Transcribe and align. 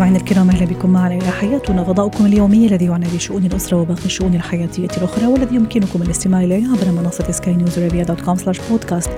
مستمعينا 0.00 0.18
الكرام 0.18 0.50
أهلا 0.50 0.66
بكم 0.66 0.90
معنا 0.90 1.14
إلى 1.14 1.30
حياتنا 1.30 1.84
فضاؤكم 1.84 2.26
اليومي 2.26 2.66
الذي 2.66 2.84
يعنى 2.84 3.06
بشؤون 3.14 3.44
الأسرة 3.44 3.76
وباقي 3.80 4.04
الشؤون 4.04 4.34
الحياتية 4.34 4.88
الأخرى 4.96 5.26
والذي 5.26 5.56
يمكنكم 5.56 6.02
الاستماع 6.02 6.42
اليه 6.42 6.68
عبر 6.68 7.02
منصة 7.02 7.30
سكاي 7.30 7.56
نيوز 7.56 7.78
عربية 7.78 8.02
dot 8.02 8.20
com 8.20 8.36
slash 8.36 8.60
podcast 8.70 9.10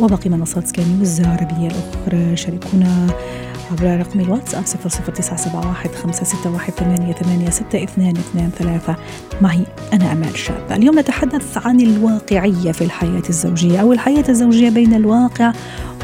وباقي 0.00 0.30
منصات 0.30 0.66
سكاي 0.66 0.84
نيوز 0.84 1.20
العربية 1.20 1.68
الأخرى. 1.68 2.36
شاركونا 2.36 3.06
عبر 3.72 3.98
رقم 3.98 4.20
الواتساب 4.20 4.64
00971 4.64 5.94
561 5.94 6.74
88 6.74 7.50
6223 7.50 8.96
معي 9.40 9.66
أنا 9.92 10.12
أمال 10.12 10.38
شاب. 10.38 10.72
اليوم 10.72 10.98
نتحدث 10.98 11.66
عن 11.66 11.80
الواقعية 11.80 12.72
في 12.72 12.84
الحياة 12.84 13.22
الزوجية 13.28 13.80
أو 13.80 13.92
الحياة 13.92 14.24
الزوجية 14.28 14.70
بين 14.70 14.94
الواقع 14.94 15.52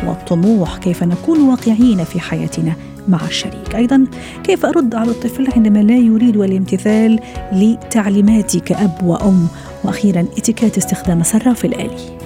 والطموح. 0.07 0.77
كيف 0.77 1.03
نكون 1.03 1.41
واقعيين 1.49 2.05
في 2.05 2.21
حياتنا؟ 2.21 2.73
مع 3.09 3.27
الشريك. 3.27 3.75
أيضا 3.75 4.07
كيف 4.45 4.67
أرد 4.67 4.95
على 4.95 5.11
الطفل 5.11 5.49
عندما 5.57 5.79
لا 5.79 5.97
يريد 5.97 6.37
الامتثال 6.37 7.21
لتعليماتي 7.53 8.61
كأب 8.61 9.03
وأم؟ 9.03 9.47
وأخيرا 9.85 10.21
اتكات 10.21 10.77
استخدام 10.79 11.21
الصراف 11.21 11.65
الآلي. 11.65 12.20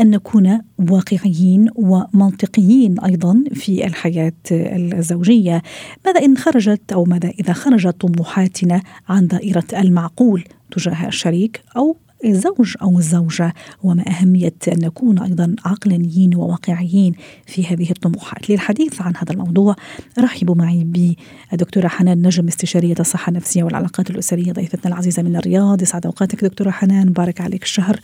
أن 0.00 0.10
نكون 0.10 0.60
واقعيين 0.90 1.68
ومنطقيين 1.74 3.00
أيضا 3.00 3.44
في 3.54 3.86
الحياة 3.86 4.32
الزوجية؟ 4.52 5.62
ماذا 6.06 6.24
إن 6.24 6.36
خرجت 6.36 6.92
أو 6.92 7.04
ماذا 7.04 7.28
إذا 7.28 7.52
خرجت 7.52 8.00
طموحاتنا 8.00 8.82
عن 9.08 9.26
دائرة 9.26 9.64
المعقول 9.72 10.44
تجاه 10.70 11.08
الشريك 11.08 11.62
أو 11.76 11.96
الزوج 12.24 12.74
أو 12.82 12.98
الزوجه 12.98 13.54
وما 13.82 14.04
أهمية 14.08 14.54
أن 14.68 14.78
نكون 14.84 15.18
أيضا 15.18 15.56
عقلانيين 15.64 16.36
وواقعيين 16.36 17.14
في 17.46 17.66
هذه 17.66 17.90
الطموحات. 17.90 18.50
للحديث 18.50 19.02
عن 19.02 19.16
هذا 19.16 19.32
الموضوع 19.32 19.76
رحبوا 20.18 20.54
معي 20.54 20.84
بالدكتورة 20.84 21.88
حنان 21.88 22.26
نجم 22.26 22.48
استشارية 22.48 22.94
الصحة 23.00 23.30
النفسية 23.30 23.62
والعلاقات 23.62 24.10
الأسرية 24.10 24.52
ضيفتنا 24.52 24.92
العزيزة 24.92 25.22
من 25.22 25.36
الرياض. 25.36 25.82
يسعد 25.82 26.06
أوقاتك 26.06 26.44
دكتورة 26.44 26.70
حنان. 26.70 27.12
بارك 27.12 27.40
عليك 27.40 27.62
الشهر. 27.62 28.00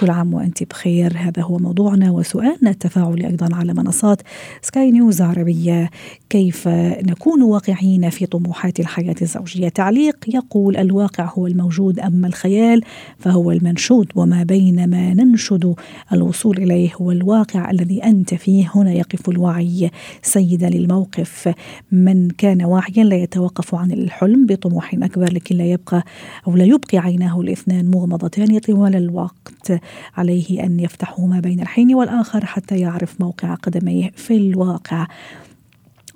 كل 0.00 0.10
عام 0.10 0.34
وأنت 0.34 0.62
بخير. 0.62 1.12
هذا 1.16 1.42
هو 1.42 1.58
موضوعنا 1.58 2.10
وسؤالنا. 2.10 2.70
التفاعلي 2.70 3.26
أيضا 3.26 3.56
على 3.56 3.74
منصات 3.74 4.22
سكاي 4.62 4.90
نيوز 4.90 5.22
عربية. 5.22 5.90
كيف 6.30 6.68
نكون 7.08 7.42
واقعيين 7.42 8.10
في 8.10 8.26
طموحات 8.26 8.80
الحياة 8.80 9.16
الزوجية؟ 9.22 9.68
تعليق 9.68 10.16
يقول 10.28 10.76
الواقع 10.76 11.32
هو 11.34 11.46
الموجود 11.46 12.00
أما 12.00 12.28
الخيال 12.28 12.80
فهو 13.18 13.51
المنشود 13.52 14.12
وما 14.14 14.42
بين 14.42 14.90
ما 14.90 15.14
ننشد 15.14 15.74
الوصول 16.12 16.56
إليه 16.58 16.94
هو 16.94 17.10
الواقع 17.10 17.70
الذي 17.70 18.04
أنت 18.04 18.34
فيه. 18.34 18.70
هنا 18.74 18.92
يقف 18.92 19.28
الوعي. 19.28 19.90
سيدا 20.22 20.68
للموقف. 20.70 21.54
من 21.92 22.28
كان 22.28 22.62
واعيا 22.62 23.04
لا 23.04 23.16
يتوقف 23.16 23.74
عن 23.74 23.92
الحلم 23.92 24.46
بطموح 24.46 24.94
أكبر 24.94 25.32
لكن 25.32 25.56
لا 25.56 25.64
يبقى 25.64 26.04
أو 26.46 26.56
لا 26.56 26.64
يبقي 26.64 26.98
عيناه 26.98 27.40
الاثنان 27.40 27.90
مغمضتان. 27.90 28.58
طوال 28.58 28.96
الوقت 28.96 29.72
عليه 30.16 30.64
أن 30.64 30.80
يفتحهما 30.80 31.40
بين 31.40 31.60
الحين 31.60 31.94
والآخر 31.94 32.44
حتى 32.44 32.78
يعرف 32.78 33.20
موقع 33.20 33.54
قدميه 33.54 34.10
في 34.16 34.36
الواقع. 34.36 35.06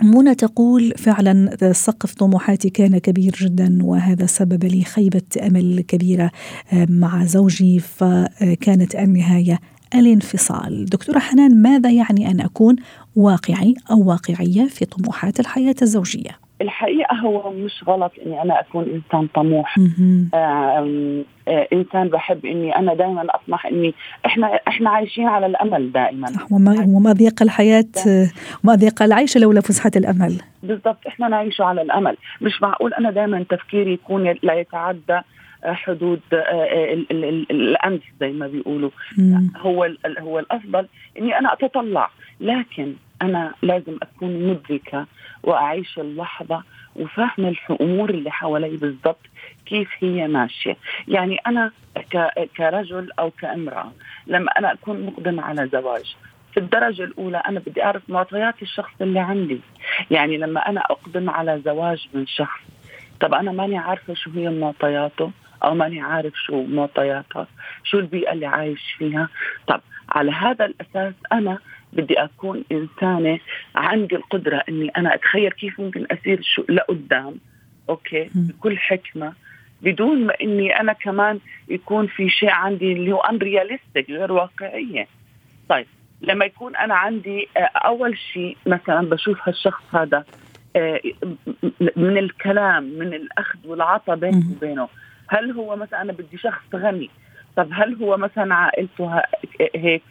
منى 0.02 0.34
تقول 0.34 0.92
فعلا 0.96 1.56
سقف 1.72 2.14
طموحاتي 2.14 2.70
كان 2.70 2.98
كبير 2.98 3.36
جدا 3.40 3.78
وهذا 3.82 4.26
سبب 4.26 4.64
لي 4.64 4.84
خيبة 4.84 5.22
أمل 5.42 5.80
كبيرة 5.80 6.30
مع 6.72 7.24
زوجي 7.24 7.78
فكانت 7.80 8.94
النهاية 8.94 9.60
الانفصال 9.94 10.84
دكتورة 10.84 11.18
حنان 11.18 11.62
ماذا 11.62 11.90
يعني 11.90 12.30
أن 12.30 12.40
أكون 12.40 12.76
واقعي 13.16 13.74
أو 13.90 14.04
واقعية 14.04 14.68
في 14.68 14.84
طموحات 14.84 15.40
الحياة 15.40 15.74
الزوجية؟ 15.82 16.45
الحقيقة 16.62 17.16
هو 17.16 17.52
مش 17.52 17.84
غلط 17.88 18.12
إني 18.26 18.42
أنا 18.42 18.60
أكون 18.60 18.84
إنسان 18.84 19.26
طموح. 19.34 19.76
آه، 20.34 21.16
إنسان 21.72 22.08
بحب 22.08 22.46
إني 22.46 22.76
أنا 22.76 22.94
دائما 22.94 23.26
أطمح 23.30 23.66
إني 23.66 23.94
إحنا 24.26 24.46
إحنا 24.68 24.90
عايشين 24.90 25.26
على 25.26 25.46
الأمل 25.46 25.92
دائما 25.92 26.28
وما, 26.50 26.84
وما 26.88 27.12
ضيق 27.12 27.42
الحياة 27.42 27.84
وما 28.64 28.74
ضيق 28.74 29.02
العيش 29.02 29.36
لولا 29.38 29.60
فسحة 29.60 29.90
الأمل. 29.96 30.40
بالضبط 30.62 31.06
إحنا 31.06 31.28
نعيش 31.28 31.60
على 31.60 31.82
الأمل. 31.82 32.16
مش 32.40 32.62
معقول 32.62 32.94
أنا 32.94 33.10
دائما 33.10 33.44
تفكيري 33.50 33.92
يكون 33.92 34.34
لا 34.42 34.54
يتعدى 34.54 35.20
آه، 35.64 35.72
حدود 35.72 36.20
آه، 36.32 36.36
آه، 36.36 36.94
ال- 36.94 37.06
ال- 37.10 37.24
ال- 37.24 37.50
الانف 37.50 38.02
زي 38.20 38.32
ما 38.32 38.46
بيقولوا. 38.46 38.90
مم. 39.18 39.52
هو 39.56 39.88
هو 40.18 40.38
الأفضل 40.38 40.86
إني 41.18 41.38
أنا 41.38 41.52
أتطلع. 41.52 42.10
لكن 42.40 42.92
أنا 43.22 43.52
لازم 43.62 43.98
أكون 44.02 44.48
مدركة 44.48 45.06
وأعيش 45.46 45.98
اللحظة 45.98 46.62
وفاهمه 46.96 47.54
الأمور 47.70 48.10
اللي 48.10 48.30
حوالي 48.30 48.76
بالضبط 48.76 49.26
كيف 49.66 49.88
هي 50.00 50.28
ماشية، 50.28 50.76
يعني 51.08 51.36
أنا 51.46 51.70
كرجل 52.56 53.10
أو 53.18 53.30
كامرأة 53.30 53.92
لما 54.26 54.50
أنا 54.58 54.72
أكون 54.72 55.06
مقدم 55.06 55.40
على 55.40 55.68
زواج 55.72 56.16
في 56.52 56.60
الدرجة 56.60 57.04
الأولى 57.04 57.36
أنا 57.36 57.60
بدي 57.60 57.84
أعرف 57.84 58.02
معطيات 58.08 58.62
الشخص 58.62 58.92
اللي 59.00 59.20
عندي. 59.20 59.60
يعني 60.10 60.36
لما 60.36 60.60
أنا 60.68 60.80
أقدم 60.80 61.30
على 61.30 61.60
زواج 61.64 62.08
من 62.14 62.26
شخص 62.26 62.60
طب 63.20 63.34
أنا 63.34 63.52
ماني 63.52 63.78
عارفة 63.78 64.14
شو 64.14 64.30
هي 64.30 64.48
معطياته 64.50 65.30
أو 65.64 65.74
ماني 65.74 66.00
عارف 66.00 66.32
شو 66.46 66.62
معطياتها 66.62 67.46
شو 67.84 67.98
البيئة 67.98 68.32
اللي 68.32 68.46
عايش 68.46 68.94
فيها؟ 68.98 69.28
طب 69.66 69.80
على 70.08 70.32
هذا 70.32 70.64
الأساس 70.64 71.14
أنا 71.32 71.58
بدي 71.96 72.14
أكون 72.14 72.64
إنسانة 72.72 73.38
عندي 73.74 74.16
القدرة 74.16 74.62
أني 74.68 74.88
أنا 74.88 75.14
أتخيل 75.14 75.52
كيف 75.52 75.80
ممكن 75.80 76.06
أسير 76.10 76.42
شو 76.42 76.64
لقدام 76.68 77.34
okay 77.88 78.30
مم. 78.34 78.46
بكل 78.46 78.78
حكمة 78.78 79.32
بدون 79.82 80.26
ما 80.26 80.34
إني 80.42 80.80
أنا 80.80 80.92
كمان 80.92 81.40
يكون 81.68 82.06
في 82.06 82.28
شيء 82.28 82.50
عندي 82.50 82.92
اللي 82.92 83.12
هو 83.12 83.20
unrealistic 83.20 84.10
غير 84.10 84.32
واقعية. 84.32 85.06
طيب 85.68 85.86
لما 86.20 86.44
يكون 86.44 86.76
أنا 86.76 86.94
عندي 86.94 87.48
آه، 87.56 87.60
أول 87.60 88.18
شيء 88.18 88.56
مثلا 88.66 89.08
بشوف 89.08 89.38
هالشخص 89.48 89.94
هذا 89.94 90.24
آه، 90.76 91.00
من 91.96 92.18
الكلام 92.18 92.84
من 92.84 93.14
الأخذ 93.14 93.58
والعطاء 93.64 94.16
بيني 94.16 94.36
مم. 94.36 94.52
وبينه 94.56 94.88
هل 95.28 95.50
هو 95.50 95.76
مثلا 95.76 96.02
أنا 96.02 96.12
بدي 96.12 96.38
شخص 96.38 96.74
غني 96.74 97.10
طب 97.56 97.68
هل 97.72 97.94
هو 97.94 98.16
مثلا 98.16 98.54
عائلته 98.54 99.22
هيك 99.74 100.02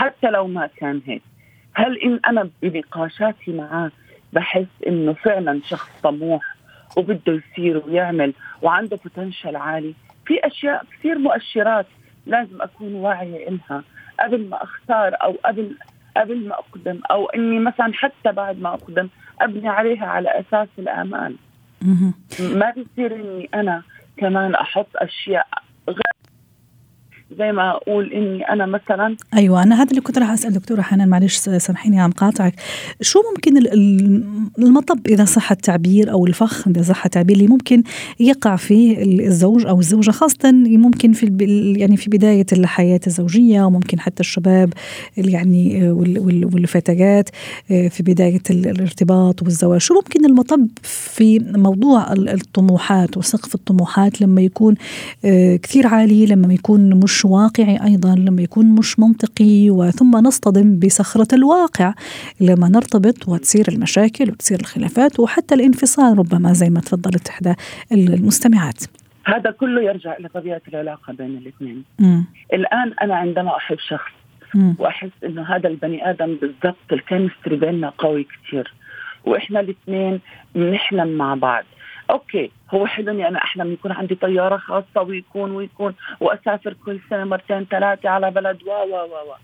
حتى 0.00 0.30
لو 0.30 0.46
ما 0.46 0.66
كان 0.76 1.00
هيك. 1.06 1.22
هل 1.74 1.98
إن 1.98 2.20
أنا 2.26 2.50
بنقاشاتي 2.62 3.52
معاه 3.52 3.90
بحس 4.32 4.66
إنه 4.86 5.12
فعلا 5.12 5.60
شخص 5.64 5.90
طموح 6.02 6.56
وبده 6.96 7.32
يصير 7.32 7.82
ويعمل 7.86 8.32
وعنده 8.62 8.98
بوتنشل 9.04 9.56
عالي؟ 9.56 9.94
في 10.26 10.46
أشياء 10.46 10.84
كثير 10.92 11.18
مؤشرات 11.18 11.86
لازم 12.26 12.62
أكون 12.62 12.94
واعية 12.94 13.48
إلها 13.48 13.82
قبل 14.20 14.48
ما 14.48 14.62
أختار 14.62 15.14
أو 15.22 15.36
قبل 15.44 15.76
قبل 16.16 16.48
ما 16.48 16.54
أقدم 16.54 17.00
أو 17.10 17.26
إني 17.26 17.58
مثلا 17.58 17.92
حتى 17.94 18.32
بعد 18.32 18.60
ما 18.60 18.74
أقدم 18.74 19.08
أبني 19.40 19.68
عليها 19.68 20.06
على 20.06 20.28
أساس 20.40 20.68
الامال 20.78 21.36
مهم. 21.82 22.14
ما 22.40 22.70
بيصير 22.70 23.14
إني 23.14 23.48
أنا 23.54 23.82
كمان 24.16 24.54
أحط 24.54 24.88
أشياء 24.96 25.46
غير 25.50 25.69
زي 27.38 27.52
ما 27.52 27.70
أقول 27.70 28.12
إني 28.12 28.42
أنا 28.52 28.66
مثلا 28.66 29.16
أيوه 29.34 29.62
أنا 29.62 29.82
هذا 29.82 29.90
اللي 29.90 30.00
كنت 30.00 30.18
راح 30.18 30.30
أسأل 30.30 30.52
دكتورة 30.52 30.80
حنان 30.82 31.08
معلش 31.08 31.36
سامحيني 31.36 32.00
عم 32.00 32.10
قاطعك 32.10 32.54
شو 33.00 33.18
ممكن 33.34 33.56
ال- 33.56 33.72
ال- 33.72 34.24
المطب 34.58 35.06
إذا 35.08 35.24
صح 35.24 35.50
التعبير 35.50 36.10
أو 36.12 36.26
الفخ 36.26 36.68
إذا 36.68 36.82
صح 36.82 37.04
التعبير 37.04 37.36
اللي 37.36 37.48
ممكن 37.48 37.82
يقع 38.20 38.56
فيه 38.56 39.02
الزوج 39.26 39.66
أو 39.66 39.80
الزوجة 39.80 40.10
خاصه 40.10 40.52
ممكن 40.52 41.12
في 41.12 41.26
يعني 41.78 41.96
في 41.96 42.10
بداية 42.10 42.46
الحياة 42.52 43.00
الزوجية 43.06 43.62
وممكن 43.62 44.00
حتى 44.00 44.20
الشباب 44.20 44.72
يعني 45.16 45.90
وال- 45.92 46.18
وال- 46.18 46.44
والفتيات 46.44 47.28
في 47.68 48.02
بداية 48.02 48.42
ال- 48.50 48.66
الارتباط 48.68 49.42
والزواج. 49.42 49.80
شو 49.80 49.94
ممكن 49.94 50.24
المطب 50.24 50.66
في 50.82 51.38
موضوع 51.38 52.12
ال- 52.12 52.28
الطموحات 52.28 53.16
وسقف 53.16 53.54
الطموحات 53.54 54.20
لما 54.20 54.40
يكون 54.42 54.74
آه، 55.24 55.56
كثير 55.56 55.86
عالي 55.86 56.26
لما 56.26 56.54
يكون 56.54 56.94
مش 56.94 57.19
مش 57.20 57.24
واقعي 57.24 57.84
أيضا 57.84 58.14
لما 58.14 58.42
يكون 58.42 58.66
مش 58.66 58.98
منطقي 58.98 59.70
وثم 59.70 60.10
نصطدم 60.16 60.78
بصخرة 60.78 61.34
الواقع. 61.34 61.94
لما 62.40 62.68
نرتبط 62.68 63.28
وتصير 63.28 63.64
المشاكل 63.68 64.30
وتصير 64.30 64.60
الخلافات 64.60 65.20
وحتى 65.20 65.54
الانفصال 65.54 66.18
ربما 66.18 66.52
زي 66.52 66.70
ما 66.70 66.80
تفضلت 66.80 67.28
إحدى 67.28 67.54
المستمعات. 67.92 68.84
هذا 69.24 69.50
كله 69.50 69.82
يرجع 69.82 70.16
إلى 70.16 70.28
طبيعة 70.28 70.60
العلاقة 70.68 71.12
بين 71.12 71.36
الاثنين. 71.36 71.84
الآن 72.52 72.92
أنا 73.02 73.14
عندما 73.14 73.56
أحب 73.56 73.78
شخص 73.88 74.12
مم. 74.54 74.76
وأحس 74.78 75.10
انه 75.24 75.42
هذا 75.42 75.68
البني 75.68 76.10
آدم 76.10 76.36
بالضبط 76.36 76.92
ال 76.92 76.98
chemistry 76.98 77.56
بيننا 77.56 77.92
قوي 77.98 78.26
كثير 78.46 78.74
وإحنا 79.24 79.60
الاثنين 79.60 80.20
بنحلم 80.54 81.08
مع 81.08 81.34
بعض. 81.34 81.64
okay 82.10 82.50
هو 82.70 82.86
حلو 82.86 83.10
إني 83.12 83.28
أنا 83.28 83.38
أحلم 83.38 83.72
يكون 83.72 83.92
عندي 83.92 84.14
طيارة 84.14 84.56
خاصة 84.56 85.02
ويكون 85.02 85.50
ويكون 85.50 85.94
وأسافر 86.20 86.72
كل 86.84 87.00
سنة 87.10 87.24
مرتين 87.24 87.64
ثلاثة 87.64 88.08
على 88.08 88.30
بلد. 88.30 88.62
و 88.62 88.70
و 88.70 88.94
و 88.94 89.32
و 89.32 89.34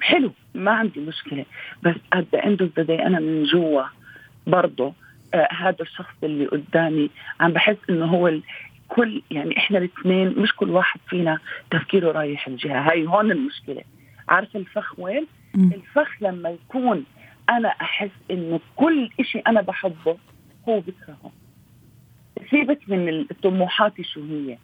حلو 0.00 0.32
ما 0.54 0.70
عندي 0.70 1.00
مشكلة. 1.00 1.44
بس 1.82 1.94
at 2.14 2.24
the 2.36 2.40
end 2.40 2.60
of 2.60 2.82
the 2.82 2.86
day 2.86 3.00
أنا 3.06 3.20
من 3.20 3.42
جوا 3.44 3.82
برضه 4.46 4.92
آه 5.34 5.48
هذا 5.52 5.76
الشخص 5.82 6.14
اللي 6.22 6.46
قدامي 6.46 7.10
عم 7.40 7.52
بحس 7.52 7.76
إنه 7.90 8.06
هو 8.06 8.32
كل 8.88 9.22
يعني 9.30 9.58
إحنا 9.58 9.78
الاثنين 9.78 10.28
مش 10.38 10.56
كل 10.56 10.70
واحد 10.70 11.00
فينا 11.08 11.38
تفكيره 11.70 12.12
رايح 12.12 12.46
الجهة. 12.46 12.90
هاي 12.90 13.06
هون 13.06 13.30
المشكلة. 13.32 13.82
عارفه 14.28 14.58
الفخ 14.58 14.98
وين؟ 14.98 15.26
الفخ 15.54 16.08
لما 16.20 16.50
يكون 16.50 17.04
أنا 17.50 17.68
أحس 17.68 18.10
إنه 18.30 18.60
كل 18.76 19.08
شيء 19.22 19.42
أنا 19.48 19.60
بحبه 19.60 20.16
هو 20.68 20.80
بكرهه 20.80 21.32
سيبك 22.50 22.78
من 22.88 23.08
الطموحات 23.08 23.92
شو 24.00 24.20
هي. 24.20 24.56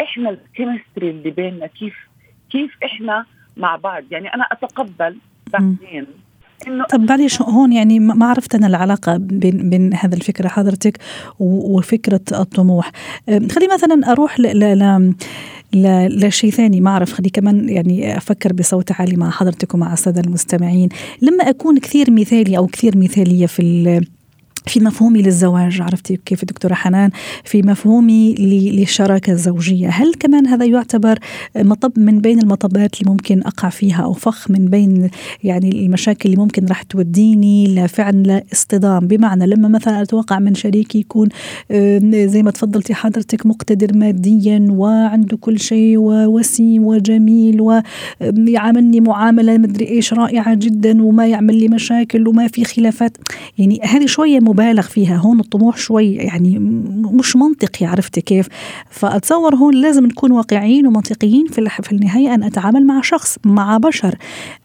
إحنا 0.00 0.30
الكيمستري 0.30 1.10
اللي 1.10 1.30
بيننا 1.30 1.66
كيف 1.66 1.94
كيف 2.50 2.70
إحنا 2.84 3.26
مع 3.56 3.76
بعض. 3.76 4.02
يعني 4.10 4.34
أنا 4.34 4.44
أتقبل 4.52 5.16
بعدين 5.52 6.06
إنه 6.66 6.84
طب 6.84 7.10
معلش 7.10 7.42
هون 7.42 7.72
يعني 7.72 7.98
ما 8.00 8.26
عرفت 8.26 8.54
أنا 8.54 8.66
العلاقة 8.66 9.16
بين 9.16 9.70
بين 9.70 9.94
هذا 9.94 10.14
الفكرة 10.16 10.48
حضرتك 10.48 10.98
وفكرة 11.40 12.20
الطموح. 12.32 12.92
خلي 13.28 13.68
مثلا 13.74 14.12
أروح 14.12 14.40
ل 14.40 14.58
ل 15.74 16.26
لشيء 16.26 16.50
ثاني 16.50 16.80
ما 16.80 16.90
أعرف. 16.90 17.12
خلي 17.12 17.30
كمان 17.30 17.68
يعني 17.68 18.16
أفكر 18.16 18.52
بصوت 18.52 18.92
عالي 18.92 19.16
مع 19.16 19.30
حضرتك 19.30 19.74
ومع 19.74 19.92
السادة 19.92 20.20
المستمعين. 20.20 20.88
لما 21.22 21.48
أكون 21.48 21.78
كثير 21.78 22.10
مثالي 22.10 22.56
أو 22.56 22.66
كثير 22.66 22.98
مثالية 22.98 23.46
في 23.46 24.06
في 24.66 24.80
مفهومي 24.80 25.22
للزواج 25.22 25.80
عرفتي 25.80 26.16
كيف 26.24 26.44
دكتورة 26.44 26.74
حنان؟ 26.74 27.10
في 27.44 27.62
مفهومي 27.62 28.34
للشراكة 28.34 29.32
الزوجية 29.32 29.88
هل 29.88 30.14
كمان 30.14 30.46
هذا 30.46 30.64
يعتبر 30.64 31.18
مطب 31.56 31.92
من 31.96 32.20
بين 32.20 32.38
المطبات 32.38 33.00
اللي 33.00 33.10
ممكن 33.10 33.42
أقع 33.42 33.68
فيها 33.68 34.02
أو 34.02 34.12
فخ 34.12 34.50
من 34.50 34.64
بين 34.64 35.10
يعني 35.44 35.86
المشاكل 35.86 36.28
اللي 36.28 36.40
ممكن 36.40 36.66
راح 36.66 36.82
توديني 36.82 37.74
لفعل 37.74 38.42
اصطدام 38.52 39.06
بمعنى 39.06 39.46
لما 39.46 39.68
مثلا 39.68 40.02
أتوقع 40.02 40.38
من 40.38 40.54
شريكي 40.54 40.98
يكون 40.98 41.28
زي 42.26 42.42
ما 42.42 42.50
تفضلتي 42.50 42.94
حضرتك 42.94 43.46
مقتدر 43.46 43.96
ماديا 43.96 44.66
وعنده 44.70 45.36
كل 45.36 45.60
شيء 45.60 45.98
ووسيم 45.98 46.84
وجميل 46.84 47.60
ويعاملني 47.60 49.00
معاملة 49.00 49.58
مدري 49.58 49.88
إيش 49.88 50.12
رائعة 50.12 50.54
جدا 50.54 51.02
وما 51.02 51.26
يعمل 51.26 51.56
لي 51.56 51.68
مشاكل 51.68 52.28
وما 52.28 52.48
في 52.48 52.64
خلافات. 52.64 53.16
يعني 53.58 53.80
هذه 53.82 54.06
شوية 54.06 54.40
مبالغ 54.52 54.82
فيها 54.82 55.16
هون 55.16 55.40
الطموح 55.40 55.76
شوي 55.76 56.14
يعني 56.14 56.58
مش 57.18 57.36
منطقي 57.36 57.86
عرفتي 57.86 58.20
كيف؟ 58.20 58.48
فأتصور 58.90 59.54
هون 59.54 59.74
لازم 59.74 60.06
نكون 60.06 60.32
واقعيين 60.32 60.86
ومنطقيين 60.86 61.46
في 61.46 61.68
في 61.82 61.92
النهاية 61.92 62.34
أن 62.34 62.42
أتعامل 62.42 62.86
مع 62.86 63.00
شخص 63.00 63.38
مع 63.44 63.78
بشر. 63.78 64.14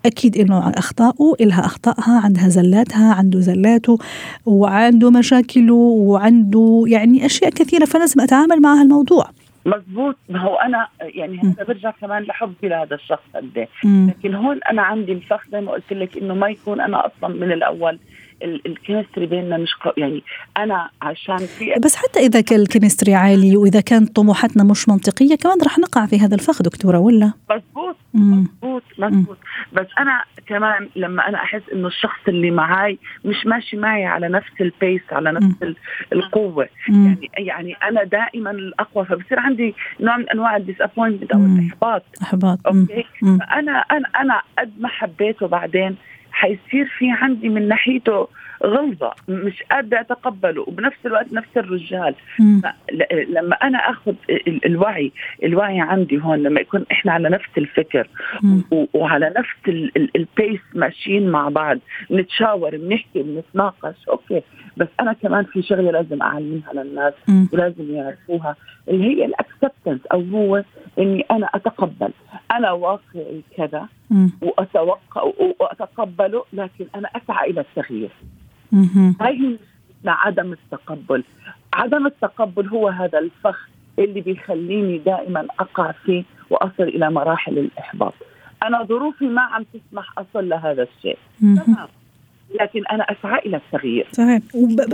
أكيد 0.05 0.37
إنه 0.37 0.69
أخطاؤه 0.69 1.35
إلها 1.41 1.65
أخطائها 1.65 2.21
عندها 2.23 2.49
زلاتها 2.49 3.13
عنده 3.13 3.39
زلاته 3.39 3.97
وعنده 4.45 5.11
مشاكله 5.11 5.73
وعنده 5.73 6.83
يعني 6.87 7.25
أشياء 7.25 7.51
كثيرة 7.51 7.85
فلازم 7.85 8.21
أتعامل 8.21 8.61
مع 8.61 8.73
هالموضوع. 8.73 9.29
مزبوط 9.65 10.15
ما 10.29 10.39
هو 10.39 10.55
أنا 10.55 10.87
يعني 11.01 11.39
هذا 11.39 11.63
برجع 11.67 11.91
كمان 11.91 12.23
لحبي 12.23 12.67
لهذا 12.67 12.95
الشخص 12.95 13.23
قد 13.35 13.57
إيه. 13.57 13.67
لكن 13.83 14.35
هون 14.35 14.59
أنا 14.71 14.81
عندي 14.81 15.11
الفخ 15.11 15.43
زي 15.51 15.61
ما 15.61 15.71
قلت 15.71 15.93
لك 15.93 16.17
إنه 16.17 16.33
ما 16.33 16.49
يكون 16.49 16.81
أنا 16.81 17.05
أصلا 17.07 17.35
من 17.35 17.51
الأول. 17.51 17.99
ال 18.44 18.52
chemistry 18.52 19.25
بيننا 19.25 19.57
مش 19.57 19.69
يعني 19.97 20.23
أنا 20.57 20.89
عشان 21.01 21.37
في 21.37 21.73
بس 21.83 21.95
حتى 21.95 22.19
إذا 22.19 22.41
كان 22.41 22.59
ال 22.59 22.65
chemistry 22.65 23.13
عالي 23.13 23.57
وإذا 23.57 23.81
كانت 23.81 24.15
طموحاتنا 24.15 24.63
مش 24.63 24.89
منطقية 24.89 25.35
كمان 25.35 25.57
رح 25.65 25.79
نقع 25.79 26.05
في 26.05 26.19
هذا 26.19 26.35
الفخ 26.35 26.61
دكتورة 26.61 26.99
ولا؟ 26.99 27.31
مزبوط 27.51 27.95
مزبوط 28.13 28.83
مزبوط 28.97 29.37
بس 29.73 29.87
أنا 29.99 30.23
كمان 30.47 30.89
لما 30.95 31.27
أنا 31.29 31.37
أحس 31.37 31.61
إنه 31.73 31.87
الشخص 31.87 32.19
اللي 32.27 32.51
معي 32.51 32.97
مش 33.25 33.45
ماشي 33.45 33.77
معي 33.77 34.05
على 34.05 34.29
نفس 34.29 34.51
ال 34.61 34.69
pace 34.69 35.01
على 35.11 35.31
نفس 35.31 35.55
مم. 35.63 35.75
القوة. 36.13 36.67
مم. 36.89 37.05
يعني 37.05 37.47
يعني 37.47 37.73
أنا 37.73 38.03
دائما 38.03 38.51
الأقوى 38.51 39.05
فبصير 39.05 39.39
عندي 39.39 39.75
نوع 39.99 40.17
من 40.17 40.29
أنواع 40.29 40.55
ال 40.57 40.62
disappointment 40.62 41.31
أو 41.31 41.39
الإحباط. 41.45 42.03
إحباط. 42.21 42.59
okay؟ 42.67 43.05
فانا 43.21 43.71
أنا 43.71 44.07
أنا 44.21 44.41
قد 44.59 44.71
ما 44.79 44.87
حبيته 44.87 45.47
بعدين 45.47 45.95
حيصير 46.37 46.85
في 46.97 47.11
عندي 47.11 47.49
من 47.49 47.67
ناحيته 47.67 48.27
غلظة 48.65 49.11
مش 49.27 49.63
قادرة 49.71 49.99
أتقبله. 49.99 50.61
وبنفس 50.61 50.97
الوقت 51.05 51.33
نفس 51.33 51.57
الرجال. 51.57 52.15
لما 53.29 53.55
أنا 53.55 53.77
أخذ 53.77 54.13
الوعي 54.65 55.11
الوعي 55.43 55.79
عندي 55.81 56.21
هون 56.21 56.43
لما 56.43 56.61
يكون 56.61 56.85
إحنا 56.91 57.11
على 57.11 57.29
نفس 57.29 57.49
الفكر 57.57 58.07
وعلى 58.93 59.33
نفس 59.37 59.89
ال 60.15 60.24
pace 60.24 60.59
ماشيين 60.73 61.29
مع 61.29 61.49
بعض 61.49 61.77
نتشاور 62.11 62.77
بنحكي 62.77 63.23
بنتناقش 63.23 63.95
okay. 64.09 64.41
بس 64.77 64.87
أنا 64.99 65.13
كمان 65.13 65.43
في 65.43 65.61
شغلة 65.61 65.91
لازم 65.91 66.21
أعلمها 66.21 66.73
للناس 66.73 67.13
ولازم 67.53 67.95
يعرفوها 67.95 68.55
اللي 68.89 69.03
هي 69.03 69.25
ال 69.25 69.33
acceptance 69.33 70.05
أو 70.13 70.21
هو 70.21 70.63
إني 70.99 71.25
أنا 71.31 71.49
أتقبل. 71.53 72.11
أنا 72.51 72.71
واقعي 72.71 73.41
كذا 73.57 73.87
وأتوقع 74.42 75.31
وأتقبله 75.59 76.44
لكن 76.54 76.86
أنا 76.95 77.09
أسعى 77.15 77.50
إلى 77.51 77.62
التغيير. 77.62 78.09
هي 79.21 79.57
عدم 80.06 80.54
التقبل. 80.54 81.24
عدم 81.74 82.06
التقبل 82.06 82.68
هو 82.68 82.88
هذا 82.88 83.19
الفخ 83.19 83.69
اللي 84.00 84.21
بيخليني 84.21 84.98
دائما 84.98 85.48
أقع 85.59 85.92
فيه 85.92 86.24
وأصل 86.50 86.83
إلى 86.83 87.09
مراحل 87.12 87.57
الإحباط. 87.57 88.13
أنا 88.63 88.83
ظروفي 88.83 89.25
ما 89.25 89.42
عم 89.42 89.65
تسمح 89.74 90.13
أصل 90.19 90.50
لهذا 90.50 90.83
الشيء. 90.83 91.18
تمام. 91.39 91.88
لكن 92.61 92.81
أنا 92.91 93.03
أسعى 93.03 93.39
إلى 93.45 93.57
التغيير. 93.57 94.07
صحيح. 94.11 94.41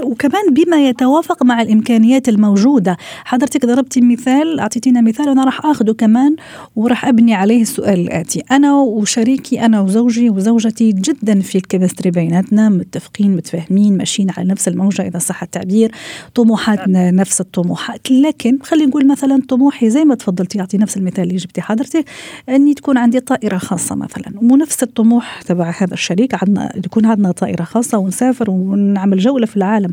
وكمان 0.03 0.53
بما 0.53 0.87
يتوافق 0.89 1.43
مع 1.43 1.61
الإمكانيات 1.61 2.29
الموجودة 2.29 2.97
حضرتك 3.25 3.65
ضربتي 3.65 4.01
مثال 4.01 4.59
أعطيتينا 4.59 5.01
مثال 5.01 5.29
أنا 5.29 5.43
راح 5.43 5.65
اخذه 5.65 5.91
كمان 5.91 6.35
وراح 6.75 7.05
أبني 7.05 7.33
عليه 7.33 7.61
السؤال 7.61 7.99
الآتي. 7.99 8.43
أنا 8.51 8.75
وشريكي 8.75 9.65
أنا 9.65 9.81
وزوجي 9.81 10.29
وزوجتي 10.29 10.91
جدا 10.91 11.39
في 11.39 11.57
الكيمستري 11.57 12.11
بيناتنا 12.11 12.69
متفقين 12.69 13.35
متفاهمين 13.35 13.97
ماشيين 13.97 14.27
على 14.37 14.49
نفس 14.49 14.67
الموجة 14.67 15.01
اذا 15.07 15.19
صح 15.19 15.43
التعبير 15.43 15.91
طموحاتنا 16.35 17.11
نفس 17.11 17.41
الطموحات. 17.41 18.11
لكن 18.11 18.59
خلينا 18.63 18.87
نقول 18.87 19.07
مثلا 19.07 19.41
طموحي 19.49 19.89
زي 19.89 20.05
ما 20.05 20.15
تفضلتي 20.15 20.59
أعطي 20.59 20.77
نفس 20.77 20.97
المثال 20.97 21.23
اللي 21.23 21.35
جبتي 21.35 21.61
حضرتك 21.61 22.05
إني 22.49 22.73
تكون 22.73 22.97
عندي 22.97 23.19
طائرة 23.19 23.57
خاصة 23.57 23.95
مثلا. 23.95 24.33
ونفس 24.41 24.83
الطموح 24.83 25.41
تبع 25.41 25.73
هذا 25.81 25.93
الشريك 25.93 26.43
عندنا 26.43 26.73
يكون 26.85 27.05
عندنا 27.05 27.31
طائرة 27.43 27.63
خاصة 27.63 27.97
ونسافر 27.97 28.49
ونعمل 28.49 29.17
جولة 29.17 29.45
في 29.45 29.57
العالم 29.57 29.91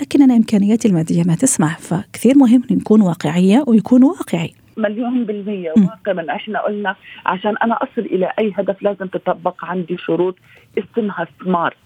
لكن 0.00 0.22
أنا 0.22 0.36
إمكانياتي 0.36 0.88
المادية 0.88 1.22
ما 1.26 1.34
تسمح 1.34 1.78
فكثير 1.78 2.38
مهم 2.38 2.62
نكون 2.70 3.00
واقعية 3.00 3.64
ويكون 3.66 4.04
واقعي. 4.04 4.54
مليون 4.76 5.24
بالمية. 5.24 5.72
واقع 5.76 6.12
من 6.12 6.30
إحنا 6.30 6.60
قلنا 6.60 6.96
عشان 7.26 7.54
أنا 7.64 7.74
أصل 7.74 8.00
إلى 8.02 8.32
أي 8.38 8.52
هدف 8.56 8.82
لازم 8.82 9.06
تطبق 9.06 9.64
عندي 9.64 9.96
شروط 9.98 10.36
اسمها 10.78 11.26
سمارت 11.44 11.76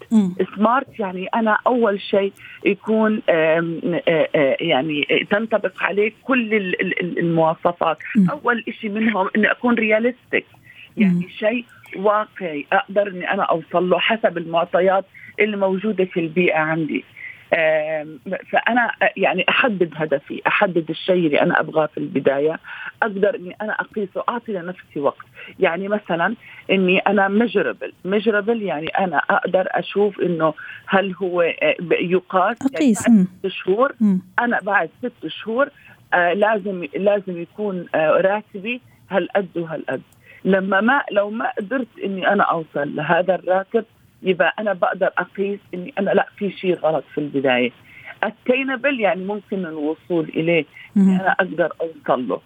سمارت 0.57 1.01
يعني 1.01 1.27
أنا 1.27 1.59
أول 1.67 2.01
شيء 2.01 2.33
يكون 2.65 3.23
آم 3.29 3.81
آم 4.09 4.27
يعني 4.61 5.27
تنطبق 5.31 5.83
عليه 5.83 6.13
كل 6.23 6.75
المواصفات. 7.19 7.99
م. 8.17 8.31
أول 8.31 8.65
شيء 8.81 8.91
منهم 8.91 9.29
إني 9.37 9.51
أكون 9.51 9.75
رياليستيك 9.75 10.47
يعني 10.97 11.29
شيء 11.39 11.65
واقعي 11.97 12.67
أقدر 12.73 13.09
إني 13.09 13.31
أنا 13.31 13.43
أوصل 13.43 13.91
له 13.91 13.99
حسب 13.99 14.39
المعطيات 14.39 15.05
اللي 15.41 15.57
موجودة 15.57 16.05
في 16.05 16.21
البيئة 16.21 16.59
عندي. 16.59 17.05
فأنا 18.51 18.91
يعني 19.17 19.45
أحدد 19.49 19.91
هدفي 19.95 20.43
أحدد 20.47 20.91
الشيء 20.91 21.27
اللي 21.27 21.43
أنا 21.43 21.61
أبغاه 21.61 21.87
في 21.87 21.99
البداية. 21.99 22.61
أقدر 23.03 23.35
إني 23.35 23.57
أنا 23.63 23.73
أقيسه 23.73 24.25
أعطي 24.29 24.53
لنفسي 24.53 25.01
وقت. 25.01 25.27
يعني 25.59 25.89
مثلا 25.89 26.35
إني 26.71 26.99
أنا 26.99 27.29
measurable 27.29 27.93
measurable 28.05 28.63
يعني 28.63 28.87
أنا 28.87 29.17
أقدر 29.31 29.67
أشوف 29.71 30.21
إنه 30.21 30.55
هل 30.87 31.15
هو 31.15 31.41
آه، 31.43 31.77
يقاس. 32.01 32.57
أقيس. 32.75 33.09
يعني 33.09 33.19
بعد 33.19 33.29
ست 33.41 33.47
شهور 33.47 33.93
أنا 34.39 34.61
بعد 34.63 34.91
ست 35.03 35.27
شهور 35.27 35.69
آه 36.15 36.33
لازم 36.33 36.87
لازم 36.97 37.41
يكون 37.43 37.87
آه 37.95 38.11
راتبي 38.11 38.81
هالقد 39.11 39.49
وهالقد 39.57 40.03
لما 40.45 40.81
ما 40.81 41.03
لو 41.11 41.31
ما 41.31 41.51
قدرت 41.59 41.89
إني 42.05 42.29
أنا 42.29 42.43
أوصل 42.43 42.97
لهذا 42.97 43.35
الراتب 43.35 43.85
يبقى 44.23 44.55
أنا 44.59 44.73
بقدر 44.73 45.11
أقيس 45.19 45.59
إني 45.75 45.95
أنا 45.99 46.11
لا 46.11 46.27
في 46.37 46.51
شيء 46.51 46.75
غلط 46.75 47.05
في 47.15 47.19
البداية. 47.19 47.71
attainable 48.23 49.01
يعني 49.01 49.25
ممكن 49.25 49.67
الوصول 49.67 50.29
إليه 50.29 50.65
يعني 50.97 51.21
أنا 51.21 51.33
أقدر 51.33 51.73
أوصل 51.81 52.29
له. 52.29 52.41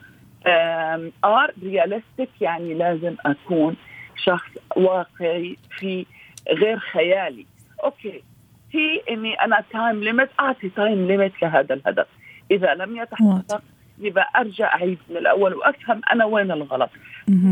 R 1.24 1.52
realistic 1.62 2.30
يعني 2.40 2.74
لازم 2.74 3.14
أكون 3.26 3.76
شخص 4.16 4.50
واقعي 4.76 5.56
في 5.78 6.06
غير 6.52 6.78
خيالي. 6.78 7.46
okay. 7.84 8.22
في 8.70 9.00
إني 9.10 9.34
أنا 9.34 9.64
time 9.72 10.04
limit 10.04 10.30
أعطي 10.40 10.68
time 10.68 11.06
limit 11.06 11.42
لهذا 11.42 11.74
الهدف. 11.74 12.06
إذا 12.50 12.74
لم 12.74 12.96
يتحقق 12.96 13.62
يبقى 13.98 14.30
أرجع 14.36 14.74
اعيد 14.74 14.98
من 15.10 15.16
الأول 15.16 15.54
وأفهم 15.54 16.00
أنا 16.12 16.24
وين 16.24 16.50
الغلط. 16.52 16.90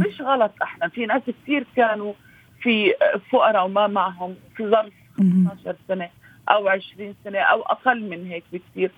مش 0.06 0.20
غلط 0.20 0.52
أحنا 0.62 0.88
في 0.88 1.06
ناس 1.06 1.22
كثير 1.42 1.66
كانوا 1.76 2.12
في 2.60 2.92
فقراء 3.30 3.64
وما 3.66 3.86
معهم 3.86 4.34
في 4.56 4.68
ظرف 4.70 4.92
15 5.18 5.76
سنة 5.88 6.08
أو 6.48 6.68
20 6.68 7.14
سنة 7.24 7.38
أو 7.38 7.62
أقل 7.62 8.08
من 8.10 8.26
هيك 8.26 8.44
بكثير 8.52 8.90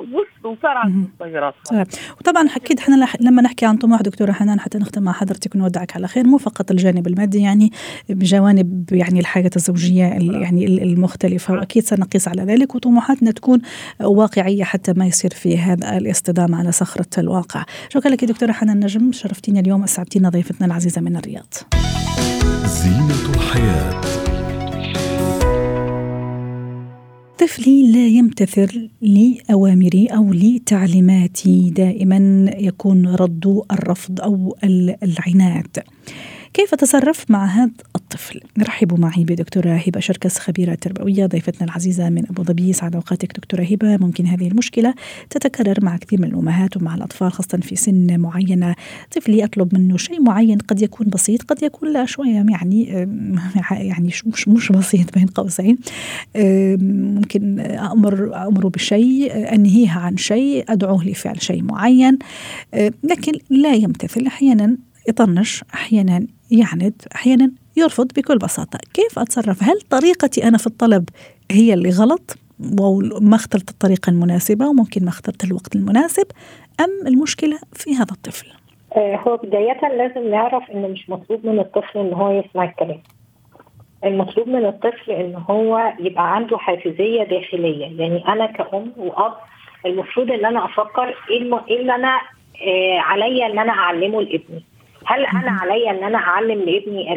وصلوا 0.00 0.56
صار 0.62 0.76
عندهم 0.76 1.10
طيارات 1.20 1.54
وطبعا 2.20 2.46
أكيد 2.56 2.78
إحنا 2.78 3.06
لما 3.20 3.42
نحكي 3.42 3.66
عن 3.66 3.76
طموح 3.76 4.02
دكتورة 4.02 4.32
حنان 4.32 4.60
حتى 4.60 4.78
نختم 4.78 5.02
مع 5.02 5.12
حضرتك 5.12 5.54
ونودعك 5.54 5.96
على 5.96 6.08
خير 6.08 6.26
مو 6.26 6.38
فقط 6.38 6.70
الجانب 6.70 7.06
المادي 7.06 7.42
يعني 7.42 7.72
بجوانب 8.08 8.92
يعني 8.92 9.20
الحياة 9.20 9.50
الزوجية 9.56 10.04
يعني 10.04 10.66
المختلفة 10.66 11.54
وأكيد 11.54 11.84
سنقيس 11.84 12.28
على 12.28 12.42
ذلك 12.42 12.74
وطموحاتنا 12.74 13.30
تكون 13.30 13.60
واقعية 14.00 14.64
حتى 14.64 14.92
ما 14.92 15.06
يصير 15.06 15.30
في 15.30 15.58
هذا 15.58 15.96
الاصطدام 15.96 16.54
على 16.54 16.72
صخرة 16.72 17.20
الواقع. 17.20 17.64
شكرا 17.88 18.10
لك 18.10 18.24
دكتورة 18.24 18.52
حنان 18.52 18.80
نجم 18.80 19.12
شرفتينا 19.12 19.60
اليوم 19.60 19.82
أسعدتينا 19.82 20.28
ضيفتنا 20.28 20.66
العزيزة 20.66 21.00
من 21.00 21.16
الرياض. 21.16 21.54
زينة 22.66 23.34
الحياة. 23.36 24.29
طفلي 27.40 27.92
لا 27.92 28.06
يمتثل 28.06 28.90
لأوامري 29.02 30.06
أو 30.06 30.32
لتعليماتي 30.32 31.70
دائما 31.70 32.50
يكون 32.58 33.06
رد 33.06 33.62
الرفض 33.72 34.20
أو 34.20 34.56
العناد. 35.02 35.78
كيف 36.52 36.74
أتصرف 36.74 37.30
مع 37.30 37.44
هذا 37.44 37.70
الطفل؟ 37.96 38.40
رحبوا 38.58 38.98
معي 38.98 39.24
بدكتورة 39.24 39.70
هبة 39.70 40.00
شركس 40.00 40.38
خبيرة 40.38 40.74
تربوية 40.74 41.26
ضيفتنا 41.26 41.68
العزيزة 41.68 42.10
من 42.10 42.24
أبو 42.30 42.42
ظبي. 42.42 42.72
سعد 42.72 42.94
أوقاتك 42.94 43.36
دكتورة 43.36 43.62
هبة. 43.62 43.96
ممكن 43.96 44.26
هذه 44.26 44.48
المشكلة 44.48 44.94
تتكرر 45.30 45.84
مع 45.84 45.96
كثير 45.96 46.20
من 46.20 46.28
الأمهات 46.28 46.76
ومع 46.76 46.94
الأطفال 46.94 47.32
خاصة 47.32 47.58
في 47.62 47.76
سن 47.76 48.20
معينة 48.20 48.74
طفلي 49.16 49.44
أطلب 49.44 49.74
منه 49.74 49.96
شيء 49.96 50.22
معين 50.22 50.58
قد 50.58 50.82
يكون 50.82 51.06
بسيط 51.08 51.42
قد 51.42 51.62
يكون 51.62 51.92
لا 51.92 52.04
شوية 52.04 52.44
يعني 52.50 52.84
يعني 53.70 54.12
مش 54.26 54.48
مش 54.48 54.72
بسيط 54.72 55.14
بين 55.14 55.26
قوسين. 55.26 55.78
ممكن 56.36 57.60
أمر 57.60 58.46
أمره 58.48 58.68
بشيء 58.68 59.54
أنهيها 59.54 60.00
عن 60.00 60.16
شيء 60.16 60.64
أدعوه 60.68 61.04
لفعل 61.04 61.42
شيء 61.42 61.62
معين. 61.62 62.18
لكن 63.04 63.32
لا 63.50 63.74
يمتثل 63.74 64.26
أحيانا 64.26 64.76
يطنش 65.08 65.64
أحيانا 65.74 66.26
يعند 66.50 67.02
أحيانا 67.14 67.52
يرفض 67.76 68.08
بكل 68.16 68.38
بساطة. 68.38 68.78
كيف 68.94 69.18
أتصرف؟ 69.18 69.62
هل 69.62 69.80
طريقتي 69.80 70.48
أنا 70.48 70.58
في 70.58 70.66
الطلب 70.66 71.08
هي 71.50 71.74
اللي 71.74 71.90
غلط 71.90 72.36
وما 72.80 73.36
اخترت 73.36 73.70
الطريقة 73.70 74.10
المناسبة 74.10 74.68
وممكن 74.68 75.04
ما 75.04 75.08
اخترت 75.08 75.44
الوقت 75.44 75.76
المناسب 75.76 76.26
أم 76.80 77.06
المشكلة 77.06 77.58
في 77.72 77.94
هذا 77.94 78.12
الطفل؟ 78.12 78.46
آه، 78.96 79.16
هو 79.16 79.36
بداية 79.36 79.80
لازم 79.88 80.30
نعرف 80.30 80.70
إنه 80.70 80.88
مش 80.88 81.10
مطلوب 81.10 81.46
من 81.46 81.58
الطفل 81.58 81.98
إن 81.98 82.12
هو 82.12 82.30
يسمع 82.30 82.64
الكلام. 82.64 83.02
المطلوب 84.04 84.48
من 84.48 84.64
الطفل 84.66 85.10
إن 85.12 85.34
هو 85.34 85.92
يبقى 86.00 86.34
عنده 86.34 86.58
حافزية 86.58 87.22
داخلية. 87.24 87.86
يعني 87.86 88.28
أنا 88.28 88.46
كأم 88.46 88.92
وأب 88.96 89.32
المفروض 89.86 90.30
إن 90.30 90.44
أنا 90.46 90.64
أفكر 90.64 91.14
إيه, 91.30 91.60
إيه 91.68 91.80
اللي 91.80 91.94
أنا 91.94 92.20
آه 92.66 92.98
عليا 92.98 93.46
إن 93.46 93.58
أنا 93.58 93.72
أعلمه 93.72 94.22
لابني. 94.22 94.64
هل 95.06 95.26
أنا 95.26 95.50
عليا 95.50 95.90
إن 95.90 96.04
أنا 96.04 96.18
أعلم 96.18 96.58
لابني 96.58 97.12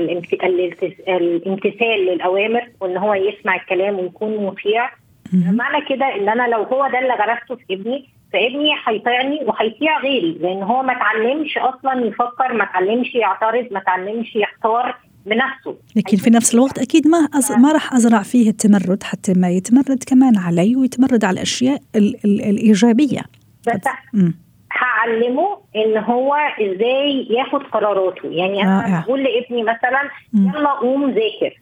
الامتثال 1.17 2.05
للأوامر 2.05 2.69
وإن 2.81 2.97
هو 2.97 3.13
يسمع 3.13 3.55
الكلام 3.55 3.99
ويكون 3.99 4.45
مطيع؟ 4.45 4.89
معنى 5.33 5.85
كده 5.85 6.05
إن 6.15 6.29
أنا 6.29 6.47
لو 6.47 6.63
هو 6.63 6.87
ده 6.91 6.99
اللي 6.99 7.13
غرسته 7.13 7.55
في 7.55 7.73
ابني 7.73 8.09
فابني 8.33 8.69
هيطيعني 8.87 9.39
وهيطيع 9.45 9.99
غيري 9.99 10.37
لأن 10.41 10.63
هو 10.63 10.83
ما 10.83 10.93
اتعلمش 10.93 11.57
أصلا 11.57 12.05
يفكر 12.05 12.53
ما 12.53 12.63
اتعلمش 12.63 13.15
يعترض 13.15 13.67
ما 13.71 13.79
اتعلمش 13.79 14.35
يختار 14.35 14.95
بنفسه. 15.25 15.77
لكن 15.95 16.17
في 16.17 16.29
نفس 16.29 16.53
الوقت 16.55 16.79
أكيد 16.79 17.07
ما 17.07 17.17
أز... 17.17 17.51
ما 17.51 17.71
راح 17.71 17.93
أزرع 17.93 18.21
فيه 18.23 18.49
التمرد 18.49 19.03
حتى 19.03 19.33
ما 19.33 19.49
يتمرد 19.49 20.03
كمان 20.07 20.37
علي 20.37 20.75
ويتمرد 20.75 21.25
على 21.25 21.33
الأشياء 21.35 21.79
ال... 21.95 22.15
ال... 22.25 22.41
الإيجابية. 22.41 23.21
بس 23.67 23.81
هعلمه 24.73 25.57
إن 25.75 25.97
هو 25.97 26.35
إزاي 26.61 27.27
ياخد 27.29 27.63
قراراته. 27.63 28.29
يعني 28.31 28.63
أنا 28.63 29.03
بقول 29.05 29.23
لابني 29.23 29.63
مثلا 29.63 30.09
يلا 30.33 30.69
قوم 30.69 31.09
ذاكر. 31.09 31.57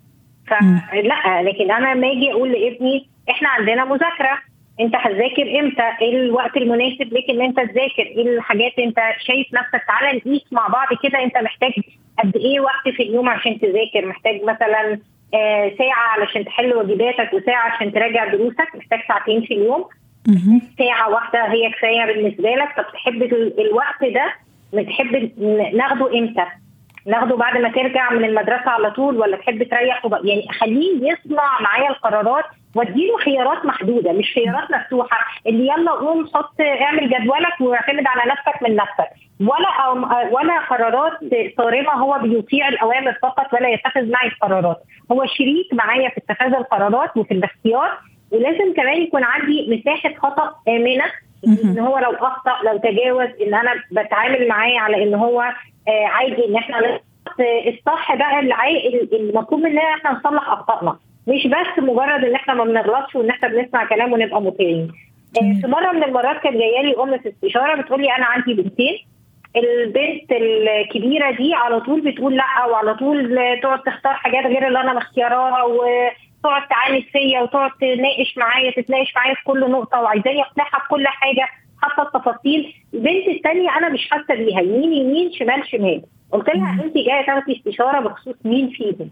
فلا 0.47 1.41
لكن 1.41 1.71
أنا 1.71 1.93
لما 1.93 2.11
أجي 2.11 2.31
أقول 2.31 2.51
لابني 2.51 3.07
إحنا 3.29 3.49
عندنا 3.49 3.85
مذاكرة. 3.85 4.37
أنت 4.79 4.95
هتذاكر 4.95 5.59
إمتى؟ 5.59 5.91
إيه 6.01 6.15
الوقت 6.15 6.57
المناسب 6.57 7.13
ليك 7.13 7.29
إن 7.29 7.41
أنت 7.41 7.57
تذاكر؟ 7.57 8.03
إيه 8.03 8.27
الحاجات 8.27 8.79
أنت 8.79 8.99
شايف 9.19 9.47
نفسك؟ 9.53 9.83
تعالى 9.87 10.17
نقيس 10.17 10.53
مع 10.53 10.67
بعض 10.67 10.87
كده 11.03 11.23
أنت 11.23 11.37
محتاج 11.37 11.71
قد 12.19 12.37
إيه 12.37 12.59
وقت 12.59 12.89
في 12.95 13.03
اليوم 13.03 13.29
عشان 13.29 13.59
تذاكر؟ 13.59 14.05
محتاج 14.05 14.43
مثلا 14.43 14.99
آه 15.33 15.71
ساعة 15.77 16.07
علشان 16.09 16.45
تحل 16.45 16.73
واجباتك 16.73 17.33
وساعة 17.33 17.71
عشان 17.71 17.93
تراجع 17.93 18.25
دروسك، 18.25 18.75
محتاج 18.75 18.99
ساعتين 19.07 19.41
في 19.41 19.53
اليوم. 19.53 19.85
ساعة 20.77 21.09
واحدة 21.09 21.45
هي 21.51 21.71
كفاية 21.71 22.05
بالنسبة 22.05 22.49
لك 22.49 22.77
طب 22.77 22.85
تحب 22.93 23.23
الوقت 23.59 24.03
ده 24.13 24.33
بتحب 24.73 25.31
ناخده 25.73 26.19
إمتى؟ 26.19 26.45
ناخده 27.05 27.35
بعد 27.35 27.57
ما 27.57 27.69
ترجع 27.69 28.11
من 28.13 28.25
المدرسة 28.25 28.69
على 28.69 28.91
طول 28.91 29.17
ولا 29.17 29.37
تحب 29.37 29.63
تريح. 29.63 30.01
يعني 30.23 30.47
خليه 30.59 31.11
يصنع 31.11 31.61
معايا 31.61 31.89
القرارات 31.89 32.45
واديله 32.75 33.17
خيارات 33.17 33.65
محدودة 33.65 34.11
مش 34.13 34.33
خيارات 34.35 34.71
مفتوحة 34.71 35.17
اللي 35.47 35.67
يلا 35.67 35.91
قوم 35.91 36.27
حط 36.33 36.61
اعمل 36.61 37.09
جدولك 37.09 37.61
واعتمد 37.61 38.03
على 38.07 38.31
نفسك 38.31 38.63
من 38.63 38.75
نفسك 38.75 39.09
ولا 39.39 39.89
ولا 40.31 40.59
قرارات 40.69 41.19
صارمة 41.57 41.91
هو 41.93 42.19
بيطيع 42.23 42.67
الأوامر 42.67 43.13
فقط 43.21 43.53
ولا 43.53 43.69
يتخذ 43.69 44.11
معي 44.11 44.27
القرارات 44.27 44.77
هو 45.11 45.25
شريك 45.25 45.73
معايا 45.73 46.09
في 46.09 46.17
اتخاذ 46.17 46.53
القرارات 46.53 47.17
وفي 47.17 47.33
الاختيار 47.33 47.97
ولازم 48.31 48.73
كمان 48.73 49.01
يكون 49.01 49.23
عندي 49.23 49.67
مساحة 49.79 50.13
خطأ 50.13 50.55
آمنة 50.67 51.03
إن 51.47 51.79
هو 51.79 51.97
لو 51.99 52.11
أخطأ 52.11 52.57
لو 52.65 52.77
تجاوز 52.77 53.27
إن 53.41 53.53
أنا 53.53 53.73
بتعامل 53.91 54.47
معاه 54.47 54.79
على 54.79 55.03
إن 55.03 55.13
هو 55.13 55.41
آه 55.87 56.05
عادي 56.05 56.45
إن 56.47 56.55
إحنا 56.55 56.99
الصح 57.67 58.15
بقى 58.15 58.39
المطلوب 59.13 59.61
مننا 59.61 59.81
إحنا 59.81 60.11
نصلح 60.11 60.49
أخطائنا. 60.49 60.97
مش 61.27 61.47
بس 61.47 61.83
مجرد 61.83 62.25
إن 62.25 62.35
إحنا 62.35 62.53
ما 62.53 62.63
بنغلطش 62.63 63.15
وإن 63.15 63.29
إحنا 63.29 63.47
بنسمع 63.47 63.85
كلام 63.85 64.13
ونبقى 64.13 64.41
مطيعين. 64.41 64.91
آه 65.37 65.61
في 65.61 65.67
مرة 65.67 65.91
من 65.91 66.03
المرات 66.03 66.41
كانت 66.43 66.57
جاية 66.57 66.81
لي 66.81 66.95
أم 67.03 67.17
في 67.17 67.29
استشارة 67.29 67.81
بتقول 67.81 68.01
لي 68.01 68.15
أنا 68.15 68.25
عندي 68.25 68.53
بنتين. 68.53 68.97
البنت 69.55 70.31
الكبيرة 70.31 71.31
دي 71.31 71.53
على 71.53 71.79
طول 71.79 72.01
بتقول 72.01 72.35
لأ 72.35 72.65
وعلى 72.69 72.93
طول 72.95 73.39
تقعد 73.63 73.83
تختار 73.83 74.13
حاجات 74.13 74.45
غير 74.45 74.67
اللي 74.67 74.81
أنا 74.81 74.93
مختارها 74.93 75.63
تقعد 76.43 76.67
تعاند 76.67 77.03
فيا 77.11 77.41
وتقعد 77.41 77.71
تناقش 77.71 78.37
معايا 78.37 78.71
تتناقش 78.71 79.15
معايا 79.15 79.33
في 79.33 79.43
كل 79.43 79.71
نقطة 79.71 80.01
وعايزاني 80.01 80.41
أقنعها 80.41 80.85
بكل 80.85 81.07
حاجة 81.07 81.47
حتى 81.81 82.01
التفاصيل. 82.01 82.73
البنت 82.93 83.27
الثانية 83.27 83.77
أنا 83.77 83.89
مش 83.89 84.09
حاسة 84.09 84.35
بيها 84.35 84.61
يمين 84.61 84.93
يمين 84.93 85.33
شمال 85.33 85.67
شمال. 85.67 86.01
قلت 86.31 86.49
لها 86.49 86.83
انت 86.83 86.95
جاية 86.95 87.25
تاخدي 87.25 87.57
استشارة 87.57 87.99
بخصوص 87.99 88.35
مين 88.45 88.69
فيهم؟ 88.69 89.09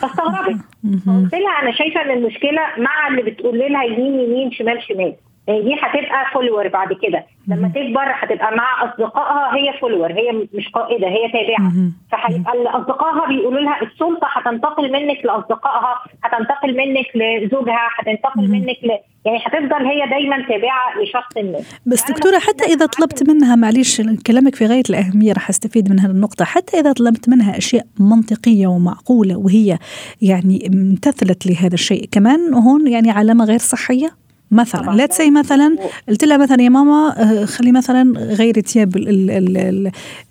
فاستغربت. 0.00 0.60
قلت 1.06 1.34
لها 1.34 1.62
أنا 1.62 1.72
شايفة 1.72 2.02
إن 2.02 2.10
المشكلة 2.10 2.60
مع 2.78 3.08
اللي 3.08 3.22
بتقول 3.22 3.58
لها 3.58 3.84
يمين 3.84 4.20
يمين 4.20 4.52
شمال 4.52 4.82
شمال. 4.82 5.14
دي 5.48 5.74
هتبقى 5.82 6.26
follower 6.34 6.68
بعد 6.68 6.88
كده. 6.92 7.24
لما 7.48 7.68
تكبر 7.68 8.04
هتبقى 8.06 8.56
مع 8.56 8.84
أصدقائها 8.84 9.56
هي 9.56 9.78
follower 9.80 10.12
هي 10.12 10.32
مش 10.54 10.68
قائدة 10.68 11.08
هي 11.08 11.28
تابعة. 11.32 11.72
فهيبقى 12.12 12.52
أصدقائها 12.80 13.28
بيقولوا 13.28 13.60
لها 13.60 13.82
السلطه 13.82 14.26
هتنتقل 14.32 14.92
منك 14.92 15.24
لأصدقائها 15.24 15.94
هتنتقل 16.24 16.76
منك 16.76 17.06
لزوجها 17.14 17.88
هتنتقل 17.98 18.50
منك 18.50 18.76
ل... 18.82 18.90
يعني 19.24 19.38
هتفضل 19.46 19.86
هي 19.86 20.06
دايما 20.10 20.36
تابعة 20.48 21.02
لشخص 21.02 21.36
ما. 21.36 21.58
بس 21.86 22.10
دكتورة 22.10 22.38
حتى 22.38 22.64
إذا 22.64 22.86
طلبت 22.86 23.28
منها 23.30 23.56
معلش 23.56 24.00
كلامك 24.26 24.54
في 24.54 24.66
غاية 24.66 24.82
الأهمية 24.90 25.32
راح 25.32 25.48
أستفيد 25.48 25.90
من 25.90 26.00
هذه 26.00 26.10
النقطة 26.10 26.44
حتى 26.44 26.80
إذا 26.80 26.92
طلبت 26.92 27.28
منها 27.28 27.58
أشياء 27.58 27.84
منطقية 28.00 28.66
ومعقولة 28.66 29.36
وهي 29.36 29.78
يعني 30.22 30.66
امتثلت 30.66 31.46
لهذا 31.46 31.74
الشيء 31.74 32.04
كمان 32.12 32.54
هون 32.54 32.86
يعني 32.86 33.10
علامة 33.10 33.44
غير 33.44 33.58
صحية؟ 33.58 34.27
مثلا 34.50 34.96
لا 34.96 35.06
تسي 35.06 35.30
مثلا 35.30 35.76
قلت 36.08 36.24
لها 36.24 36.36
مثلا 36.36 36.62
يا 36.62 36.68
ماما 36.68 37.14
آه، 37.18 37.44
خلي 37.44 37.72
مثلا 37.72 38.18
غيري 38.18 38.60
ثياب 38.60 38.96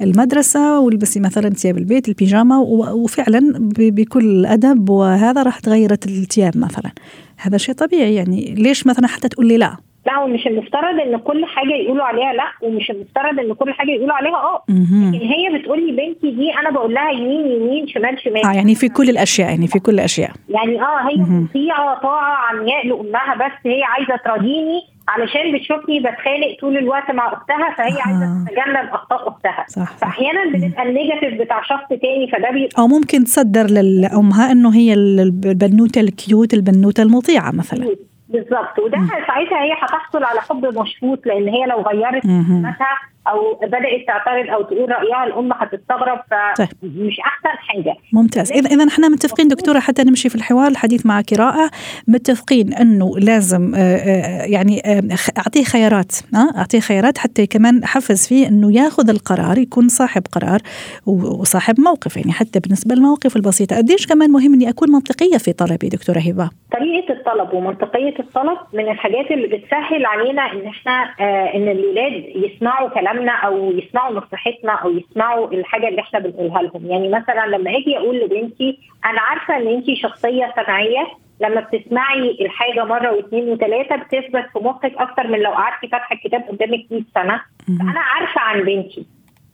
المدرسة 0.02 0.80
والبسي 0.80 1.20
مثلا 1.20 1.50
ثياب 1.50 1.78
البيت 1.78 2.10
البيجامة 2.10 2.62
وفعلا 2.62 3.54
بكل 3.78 4.46
أدب 4.46 4.90
وهذا 4.90 5.44
راح 5.44 5.60
تغيرت 5.60 6.06
الثياب 6.06 6.58
مثلا. 6.58 6.92
هذا 7.38 7.58
شيء 7.58 7.76
طبيعي 7.76 8.16
يعني 8.16 8.56
ليش 8.58 8.88
مثلا 8.88 9.08
حتى 9.08 9.30
تقول 9.30 9.48
لي 9.48 9.58
لا؟ 9.58 9.87
لا 10.08 10.18
ومش 10.20 10.48
المفترض 10.48 11.00
إن 11.00 11.18
كل 11.18 11.46
حاجة 11.46 11.74
يقولوا 11.74 12.04
عليها 12.06 12.34
لا 12.34 12.44
ومش 12.68 12.92
المفترض 12.92 13.40
إن 13.40 13.54
كل 13.54 13.74
حاجة 13.74 13.92
يقولوا 13.92 14.14
عليها 14.16 14.36
آه. 14.36 14.64
لكن 14.70 15.26
هي 15.28 15.60
بتقول 15.60 15.86
لي 15.86 15.92
بنتي 15.92 16.32
دي 16.32 16.54
أنا 16.62 16.70
بقول 16.72 16.94
لها 16.94 17.12
يمين 17.12 17.46
يمين 17.52 17.88
شمال 17.88 18.22
شمال. 18.24 18.46
آه 18.46 18.54
يعني 18.54 18.76
في 18.76 18.90
كل 18.90 19.10
الأشياء 19.10 19.50
يعني 19.50 19.68
في 19.68 19.80
كل 19.80 19.94
الأشياء. 19.94 20.32
يعني 20.50 20.82
آه 20.82 21.10
هي 21.10 21.16
مطيعه 21.18 22.02
طاعة 22.02 22.36
عمياء 22.50 22.88
لأمها 22.88 23.36
بس 23.36 23.52
هي 23.66 23.84
عايزة 23.84 24.16
تراضيني 24.26 24.80
علشان 25.08 25.42
بتشوفني 25.56 26.00
بتخانق 26.00 26.60
طول 26.62 26.78
الوقت 26.78 27.12
مع 27.12 27.28
أختها 27.34 27.76
فهي 27.78 28.02
عايزة 28.02 28.26
آه. 28.26 28.46
تتجنب 28.48 28.94
أخطاء 28.94 29.28
أختها. 29.30 29.66
صح 29.68 29.98
فأحيانا 29.98 30.44
بنبقى 30.54 30.84
ال 30.84 30.90
negative 30.90 31.42
بتاع 31.42 31.62
شخص 31.64 31.88
تاني 31.90 32.28
فده 32.32 32.52
بيبقى 32.52 32.82
أو 32.82 32.88
ممكن 32.88 33.24
تصدر 33.24 33.68
لامها 34.02 34.52
إنه 34.52 34.76
هي 34.76 34.94
البنوتة 34.94 36.02
ال 36.02 36.12
cute 36.12 36.54
البنوتة 36.54 37.04
المطيعة 37.04 37.52
مثلا. 37.52 37.96
بالظبط. 38.30 38.80
وده 38.80 38.98
ساعتها 39.28 39.64
هي 39.64 39.74
هتحصل 39.74 40.24
على 40.24 40.42
حب 40.42 40.66
مشروط 40.80 41.26
لأن 41.26 41.48
هي 41.48 41.66
لو 41.66 41.82
غيرت 41.82 42.26
نفسها 42.26 42.98
أو 43.32 43.54
بدأت 43.54 44.08
تعترض 44.08 44.50
أو 44.50 44.62
تقول 44.62 44.90
رأيها 44.90 45.24
الأم 45.24 45.54
هتستغرب 45.54 46.20
فمش 46.32 46.58
طيب. 46.58 47.10
أحسن 47.26 47.58
حاجة. 47.68 47.96
ممتاز. 48.14 48.52
اذا 48.52 48.70
إذا 48.70 48.88
إحنا 48.88 49.10
متفقين 49.10 49.48
دكتورة 49.48 49.80
حتى 49.80 50.04
نمشي 50.04 50.30
في 50.30 50.36
الحوار 50.36 50.68
الحديث 50.68 51.06
معك 51.06 51.34
رائع 51.34 51.70
متفقين 52.08 52.74
إنه 52.74 53.12
لازم 53.18 53.76
آه، 53.76 53.80
آه، 53.80 54.46
يعني 54.46 54.82
آه، 54.86 55.04
أعطيه 55.38 55.64
خيارات 55.64 56.12
أعطيه 56.58 56.80
خيارات 56.80 57.18
حتى 57.18 57.48
كمان 57.48 57.84
أحفز 57.84 58.28
فيه 58.28 58.48
إنه 58.48 58.76
ياخذ 58.76 59.10
القرار 59.10 59.58
يكون 59.58 59.88
صاحب 59.88 60.22
قرار 60.32 60.60
وصاحب 61.06 61.80
موقف 61.80 62.18
يعني 62.18 62.32
حتى 62.32 62.60
بالنسبة 62.60 62.96
للمواقف 62.96 63.36
البسيطة. 63.36 63.78
قديش 63.78 64.08
كمان 64.08 64.32
مهم 64.32 64.54
إني 64.54 64.70
أكون 64.70 64.92
منطقية 64.92 65.38
في 65.38 65.54
طلبي 65.54 65.90
دكتورة 65.90 66.20
هبة؟ 66.20 66.50
طريقة 66.74 67.14
الطلب 67.14 67.54
ومنطقية 67.54 68.20
الطلب 68.20 68.58
من 68.74 68.92
الحاجات 68.92 69.32
اللي 69.32 69.48
بتسهل 69.48 70.06
علينا 70.06 70.52
إن 70.52 70.68
إحنا 70.68 71.14
إن 71.56 71.68
الولاد 71.70 72.24
يسمعوا 72.36 72.90
كلام 72.90 73.17
كلامنا 73.18 73.32
أو 73.32 73.72
يسمعوا 73.72 74.14
نصيحتنا 74.16 74.72
أو 74.72 74.92
يسمعوا 74.92 75.52
الحاجة 75.52 75.88
اللي 75.88 76.02
إحنا 76.02 76.20
بنقولها 76.20 76.62
لهم. 76.62 76.86
يعني 76.86 77.10
مثلا 77.10 77.48
لما 77.48 77.72
أجي 77.78 77.98
أقول 77.98 78.20
لبنتي 78.20 78.80
أنا 79.06 79.22
عارفة 79.22 79.58
إن 79.58 79.68
انت 79.68 79.86
شخصية 79.94 80.54
صناعيه 80.56 81.08
لما 81.42 81.62
بتسمعي 81.62 82.38
الحاجة 82.42 82.84
مرة 82.86 83.12
واثنين 83.12 83.50
وثلاثه 83.50 83.96
بتثبت 83.96 84.46
في 84.54 84.60
مخك 84.60 84.94
أكتر 84.98 85.28
من 85.28 85.40
لو 85.40 85.52
قعدتي 85.52 85.88
فاتحة 85.88 86.16
الكتاب 86.16 86.42
قدامك 86.42 86.86
100 86.92 87.02
سنة. 87.16 87.42
فأنا 87.80 88.00
عارفة 88.00 88.42
عن 88.42 88.60
بنتي 88.62 89.06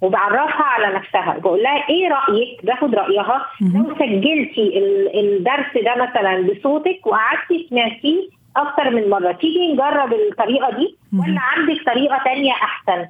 وبعرفها 0.01 0.63
على 0.63 0.96
نفسها. 0.96 1.38
بقول 1.38 1.63
لها 1.63 1.89
إيه 1.89 2.08
رأيك؟ 2.10 2.65
باخد 2.65 2.96
رأيها. 2.96 3.46
لو 3.62 3.96
سجلتي 3.96 4.77
الدرس 5.15 5.84
ده 5.86 5.96
مثلا 6.03 6.41
بصوتك 6.41 7.08
وقعدتي 7.08 7.67
سمعتيه 7.70 8.29
أكتر 8.58 8.89
من 8.89 9.10
مرة 9.10 9.32
تيجي 9.32 9.74
نجرب 9.74 10.13
الطريقة 10.13 10.77
دي؟ 10.77 10.96
ولا 11.20 11.39
عندك 11.39 11.86
طريقة 11.86 12.22
تانية 12.25 12.51
أحسن؟ 12.51 13.05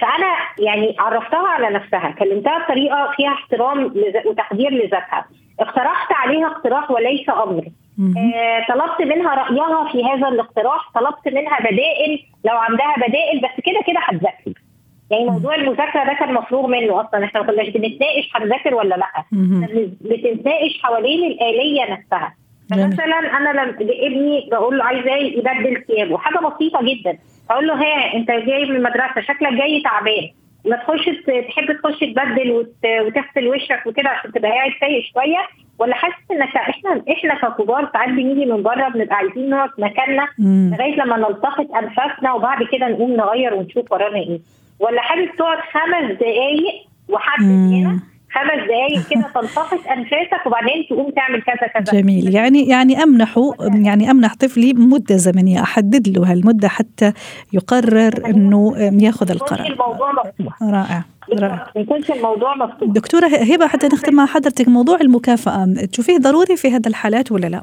فأنا 0.00 0.32
يعني 0.58 0.96
عرفتها 0.98 1.48
على 1.48 1.70
نفسها 1.70 2.10
كلمتها 2.18 2.64
بطريقة 2.64 3.10
فيها 3.16 3.32
احترام 3.32 3.94
وتقدير 4.26 4.70
لذاتها. 4.70 5.26
اقترحت 5.60 6.12
عليها 6.12 6.46
اقتراح 6.46 6.90
وليس 6.90 7.28
أمر. 7.30 7.64
آه 8.16 8.66
طلبت 8.68 9.02
منها 9.02 9.34
رأيها 9.34 9.92
في 9.92 10.04
هذا 10.04 10.28
الاقتراح 10.28 10.90
طلبت 10.94 11.28
منها 11.34 11.58
بدائل 11.60 12.22
لو 12.44 12.56
عندها 12.56 12.94
بدائل 12.96 13.40
بس 13.40 13.64
كده 13.64 13.80
كده 13.86 14.00
هتذاكر. 14.00 14.60
يعني 15.10 15.24
موضوع 15.24 15.54
المذاكرة 15.54 16.04
ده 16.04 16.12
كان 16.12 16.34
مفروغ 16.34 16.66
منه 16.66 17.00
أصلا. 17.00 17.24
إحنا 17.24 17.40
ما 17.42 17.46
كناش 17.52 17.68
بنتناقش 17.68 18.30
هنذاكر 18.34 18.74
ولا 18.74 18.94
لأ. 18.94 19.24
بتتناقش 20.00 20.82
حوالين 20.82 21.30
الآلية 21.30 21.82
نفسها. 21.82 22.34
فمثلا 22.70 23.18
أنا 23.36 23.50
لما 23.50 23.76
ابني 23.80 24.48
بقول 24.50 24.78
له 24.78 24.84
عايز 24.84 25.06
يبدل 25.36 25.84
ثيابه 25.86 26.18
حاجة 26.18 26.38
بسيطة 26.38 26.80
جدا. 26.82 27.18
أقول 27.50 27.66
له 27.66 27.74
ها 27.74 28.14
انت 28.14 28.30
جاي 28.30 28.64
من 28.64 28.76
المدرسة 28.76 29.20
شكلك 29.20 29.52
جاي 29.52 29.82
تعبان. 29.84 30.28
ما 30.66 30.76
تخش 30.76 31.04
تحب 31.48 31.72
تخش 31.82 32.00
تبدل 32.00 32.50
وتغسل 32.84 33.48
وشك 33.48 33.82
وكده 33.86 34.08
عشان 34.10 34.32
تبقى 34.32 34.50
قاعد 34.50 34.70
سايق 34.80 35.04
شوية؟ 35.12 35.38
ولا 35.78 35.94
حاسس 35.94 36.30
انك 36.30 36.56
إحنا 36.56 37.02
إحنا 37.12 37.34
ككبار 37.34 37.90
ساعات 37.92 38.08
بنيجي 38.08 38.46
من 38.46 38.62
بره 38.62 38.88
بنبقى 38.88 39.16
عايزين 39.16 39.50
نقعد 39.50 39.70
مكاننا 39.78 40.28
لغاية 40.72 40.94
لما 40.96 41.16
نلتقط 41.16 41.74
أنفاسنا 41.74 42.32
وبعد 42.32 42.62
كده 42.62 42.88
نقوم 42.88 43.10
نغير 43.16 43.54
ونشوف 43.54 43.92
ورانا 43.92 44.16
إيه. 44.18 44.40
ولا 44.80 45.00
حابب 45.00 45.28
تقعد 45.38 45.58
خمس 45.58 46.12
دقائق 46.12 46.74
وحد 47.08 47.40
هنا 47.42 48.00
خمس 48.36 48.64
دقائق 48.68 49.08
كده 49.10 49.42
تلتقط 49.42 49.86
انفاسك 49.86 50.46
وبعدين 50.46 50.86
تقوم 50.90 51.10
تعمل 51.10 51.42
كذا 51.42 51.82
كذا. 51.82 52.00
جميل. 52.00 52.34
يعني 52.34 52.68
يعني 52.68 53.02
امنحه 53.02 53.50
يعني 53.60 54.10
أمنح 54.10 54.34
طفلي 54.34 54.72
مدة 54.72 55.16
زمنية 55.16 55.62
أحدد 55.62 56.08
له 56.08 56.32
هالمدة 56.32 56.68
حتى 56.68 57.12
يقرر 57.52 58.26
إنه 58.26 58.74
ياخذ 58.78 59.30
القرار. 59.30 59.66
الموضوع 59.66 60.12
مفتوح. 60.12 60.62
رائع 60.62 61.04
يكونش 61.76 62.10
الموضوع 62.10 62.56
مفتوح. 62.56 62.88
دكتورة 62.88 63.26
هبة 63.26 63.66
حتى 63.66 63.86
نختم 63.86 64.14
مع 64.14 64.26
حضرتك 64.26 64.68
موضوع 64.68 65.00
المكافأة. 65.00 65.74
تشوفيه 65.92 66.18
ضروري 66.18 66.56
في 66.56 66.68
هذه 66.68 66.86
الحالات 66.86 67.32
ولا 67.32 67.46
لا؟ 67.46 67.62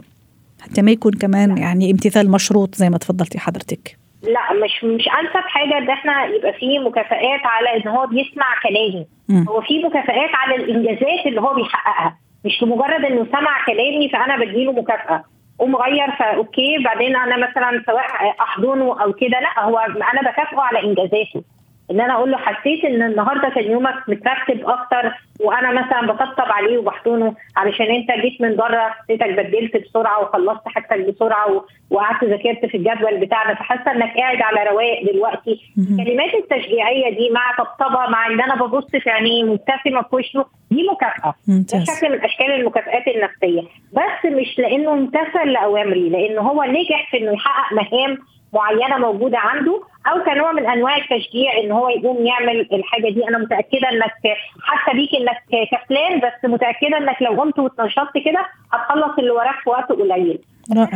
حتى 0.62 0.82
ما 0.82 0.92
يكون 0.92 1.12
كمان 1.12 1.58
يعني 1.58 1.92
امتثال 1.92 2.32
مشروط 2.32 2.76
زي 2.76 2.90
ما 2.90 2.98
تفضلتي 2.98 3.40
حضرتك. 3.40 4.03
لا 4.24 4.54
مش 4.54 4.84
مش 4.84 5.08
أنسب 5.08 5.48
حاجة 5.48 5.78
إن 5.78 5.90
إحنا 5.90 6.26
يبقى 6.26 6.54
فيه 6.54 6.80
مكافآت 6.80 7.42
على 7.46 7.76
إن 7.78 7.88
هو 7.88 8.08
بيسمع 8.08 8.46
كلامي. 8.64 9.06
هو 9.50 9.62
في 9.62 9.80
مكافآت 9.84 10.30
على 10.36 10.56
الإنجازات 10.56 11.26
اللي 11.26 11.42
هو 11.42 11.54
بيحققها. 11.54 12.18
مش 12.46 12.64
لمجرد 12.64 13.06
إنه 13.06 13.26
سمع 13.26 13.66
كلامي 13.66 14.10
فأنا 14.10 14.38
بديله 14.38 14.72
مكافأة. 14.72 15.24
ومغير 15.60 16.12
فاوكي 16.20 16.78
بعدين 16.86 17.16
أنا 17.16 17.38
مثلا 17.50 17.84
سواء 17.86 18.06
أحضنه 18.42 19.02
أو 19.04 19.14
كده 19.14 19.40
لا 19.40 19.64
هو 19.64 19.78
أنا 20.14 20.22
بكافئه 20.32 20.60
على 20.62 20.84
إنجازاته. 20.84 21.44
إن 21.92 22.02
أنا 22.02 22.14
أقول 22.14 22.32
له 22.32 22.38
حسيت 22.38 22.86
إن 22.86 23.02
النهارده 23.02 23.50
كان 23.50 23.72
يومك 23.72 23.94
مترتب 24.08 24.70
أكتر 24.70 25.12
وأنا 25.40 25.72
مثلا 25.72 26.02
بطبطب 26.08 26.52
عليه 26.52 26.78
وبحضنه 26.78 27.36
علشان 27.58 27.86
أنت 27.86 28.12
جيت 28.22 28.42
من 28.42 28.56
بره 28.56 28.90
حسيتك 28.90 29.30
بدلت 29.30 29.78
بسرعة 29.78 30.22
وخلصت 30.22 30.62
حاجتك 30.68 31.00
بسرعة 31.00 31.66
وقعدت 31.90 32.24
ذاكرت 32.24 32.66
في 32.66 32.78
الجدول 32.78 33.18
بتاعنا 33.18 33.54
فحاسة 33.56 33.92
إنك 33.92 34.14
قاعد 34.18 34.42
على 34.42 34.70
رواق 34.70 35.14
دلوقتي. 35.14 35.60
الكلمات 36.00 36.34
التشجيعية 36.34 37.10
دي 37.18 37.30
مع 37.30 37.56
طبطبة 37.58 38.10
مع 38.10 38.28
إن 38.28 38.42
أنا 38.42 38.56
ببص 38.56 38.88
في 38.92 39.10
عينيه 39.10 39.44
مبتسمة 39.44 40.02
في 40.10 40.16
وشه 40.16 40.46
دي 40.72 40.88
مكافأة. 40.92 41.34
ده 41.48 41.84
شكل 41.86 42.12
من 42.12 42.22
أشكال 42.24 42.52
المكافئات 42.52 43.08
النفسية. 43.08 43.62
بس 43.94 44.32
مش 44.32 44.60
لأنه 44.60 44.94
امتثل 44.94 45.48
لأوامري 45.48 46.10
لأنه 46.10 46.42
هو 46.42 46.64
نجح 46.64 47.12
في 47.12 47.18
إنه 47.18 47.34
يحقق 47.34 47.74
مهام 47.74 48.18
معينة 48.54 48.98
موجودة 48.98 49.38
عنده 49.40 49.82
أو 50.08 50.24
كنوع 50.24 50.52
من 50.52 50.66
أنواع 50.70 50.98
التشجيع 50.98 51.58
إن 51.64 51.72
هو 51.72 51.90
يقوم 51.90 52.26
يعمل 52.26 52.68
الحاجة 52.74 53.10
دي. 53.10 53.28
أنا 53.30 53.38
متأكدة 53.38 53.90
إنك 53.92 54.38
حاسه 54.62 54.94
بيك 54.98 55.10
إنك 55.16 55.68
كسلان 55.72 56.20
بس 56.20 56.50
متأكدة 56.50 56.98
إنك 56.98 57.22
لو 57.22 57.42
قمت 57.42 57.60
واتنشطت 57.60 58.18
كده 58.26 58.46
هتخلص 58.74 59.18
اللي 59.20 59.32
وراك 59.32 59.60
في 59.64 59.70
وقت 59.70 59.92
قليل. 59.92 60.40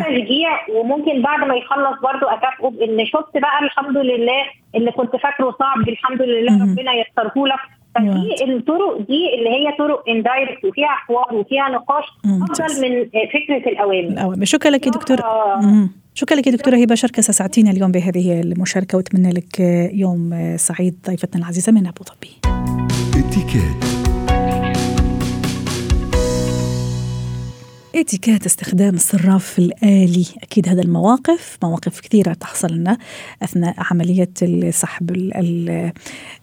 تشجيع 0.03 0.59
وممكن 0.69 1.21
بعد 1.21 1.39
ما 1.39 1.55
يخلص 1.55 1.99
برضو 2.03 2.25
اكافئه 2.25 2.69
بإن 2.69 3.05
شفت 3.05 3.37
بقى 3.37 3.59
الحمد 3.61 3.97
لله 3.97 4.43
اللي 4.75 4.91
كنت 4.91 5.15
فاكره 5.15 5.55
صعب 5.59 5.89
الحمد 5.89 6.21
لله 6.21 6.53
ربنا 6.71 6.91
يسره 6.93 7.47
لك. 7.47 7.59
فدي 7.97 8.53
الطرق 8.53 8.97
دي 8.97 9.35
اللي 9.37 9.49
هي 9.49 9.77
طرق 9.77 10.03
اندايركت 10.09 10.65
وفيها 10.65 10.87
حوار 10.87 11.35
وفيها 11.35 11.69
نقاش 11.69 12.03
أفضل 12.25 12.81
من 12.81 13.05
فكرة 13.09 13.71
الأوامر. 13.71 14.07
الأوامر. 14.07 14.45
شكرا 14.45 14.71
لك 14.71 14.85
يا 14.85 14.91
دكتور. 14.91 15.19
آه. 15.23 15.89
شكرا 16.13 16.37
لك 16.37 16.49
دكتورة 16.49 16.75
هبة 16.75 16.95
شركة 16.95 17.21
سعتينا 17.21 17.71
اليوم 17.71 17.91
بهذه 17.91 18.41
المشاركة 18.41 18.97
وأتمنى 18.97 19.29
لك 19.29 19.59
يوم 19.93 20.53
سعيد 20.57 20.95
ضيفتنا 21.07 21.41
العزيزة 21.41 21.71
من 21.71 21.87
أبو 21.87 22.03
ظبي. 22.03 22.31
اتيكيت 28.01 28.45
استخدام 28.45 28.95
الصراف 28.95 29.59
الآلي. 29.59 30.25
أكيد 30.43 30.69
هذا 30.69 30.81
المواقف 30.81 31.57
مواقف 31.63 31.99
كثيرة 31.99 32.33
تحصل 32.33 32.73
لنا 32.73 32.97
أثناء 33.43 33.75
عملية 33.77 34.29
سحب 34.69 35.11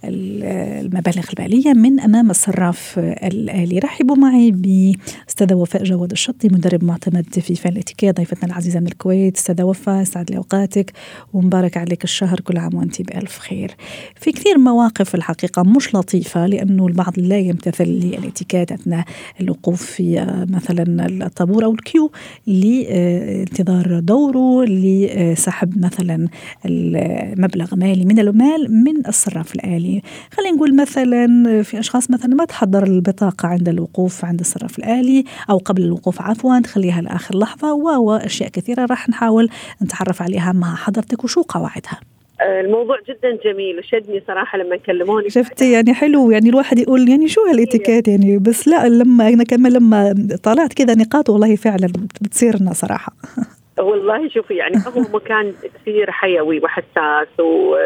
المبالغ 0.04 1.24
المالية 1.38 1.72
من 1.72 2.00
أمام 2.00 2.30
الصراف 2.30 2.98
الآلي. 2.98 3.78
رحبوا 3.78 4.16
معي 4.16 4.50
بأستاذة 4.50 5.54
وفاء 5.54 5.84
جواد 5.84 6.10
الشطي 6.10 6.48
مدرب 6.48 6.84
معتمد 6.84 7.38
في 7.40 7.54
فن 7.54 7.68
الاتيكيت 7.68 8.16
ضيفتنا 8.16 8.50
العزيزة 8.50 8.80
من 8.80 8.86
الكويت. 8.86 9.36
أستاذة 9.36 9.62
وفاء 9.62 10.04
سعد 10.04 10.30
لي 10.30 10.36
أوقاتك 10.36 10.92
ومبارك 11.32 11.76
عليك 11.76 12.04
الشهر. 12.04 12.40
كل 12.40 12.56
عام 12.56 12.74
وأنت 12.74 13.02
بألف 13.02 13.38
خير. 13.38 13.74
في 14.20 14.32
كثير 14.32 14.58
مواقف 14.58 15.14
الحقيقة 15.14 15.62
مش 15.62 15.94
لطيفة 15.94 16.46
لأنه 16.46 16.86
البعض 16.86 17.12
لا 17.16 17.38
يمتثل 17.38 17.84
للاتيكيت 17.84 18.72
أثناء 18.72 19.04
الوقوف 19.40 19.82
في 19.82 20.26
مثلا 20.50 21.28
الطابور 21.44 21.64
أو 21.64 21.72
الكيو 21.72 22.10
لانتظار 22.46 24.00
دوره 24.00 24.64
لسحب 24.64 25.84
مثلا 25.84 26.28
المبلغ 26.66 27.74
مالي 27.76 28.04
من 28.04 28.18
المال 28.18 28.84
من 28.84 29.06
الصراف 29.08 29.54
الآلي. 29.54 30.02
خلينا 30.30 30.56
نقول 30.56 30.76
مثلا 30.76 31.62
في 31.62 31.78
أشخاص 31.78 32.10
مثلا 32.10 32.34
ما 32.34 32.44
تحضر 32.44 32.86
البطاقة 32.86 33.48
عند 33.48 33.68
الوقوف 33.68 34.24
عند 34.24 34.40
الصراف 34.40 34.78
الآلي 34.78 35.24
أو 35.50 35.58
قبل 35.58 35.82
الوقوف 35.82 36.22
عفوا 36.22 36.60
تخليها 36.60 37.00
لآخر 37.00 37.38
لحظة 37.38 37.72
واشياء 37.74 38.48
كثيرة 38.50 38.86
راح 38.86 39.08
نحاول 39.08 39.48
نتعرف 39.82 40.22
عليها 40.22 40.52
مع 40.52 40.74
حضرتك 40.74 41.24
وشو 41.24 41.42
قواعدها. 41.42 42.00
الموضوع 42.44 42.98
جدا 43.08 43.38
جميل 43.44 43.78
وشدني 43.78 44.22
صراحة 44.26 44.58
لما 44.58 44.76
كلموني. 44.76 45.30
شفتي؟ 45.30 45.72
يعني 45.72 45.94
حلو. 45.94 46.30
يعني 46.30 46.48
الواحد 46.48 46.78
يقول 46.78 47.08
يعني 47.08 47.28
شو 47.28 47.40
هالإتيكيت 47.40 48.08
يعني؟ 48.08 48.38
بس 48.38 48.68
لا 48.68 48.88
لما 48.88 49.28
أنا 49.28 49.44
كمان 49.44 49.72
لما 49.72 50.14
طلعت 50.42 50.72
كذا 50.72 50.94
نقاط 50.94 51.30
والله 51.30 51.56
فعلا 51.56 51.86
بتصيرنا 52.20 52.72
صراحة. 52.72 53.12
والله 53.78 54.28
شوفي 54.28 54.54
يعني 54.54 54.76
هو 54.76 55.00
مكان 55.18 55.52
كثير 55.74 56.10
حيوي 56.10 56.60
وحساس 56.64 57.40
و 57.40 57.76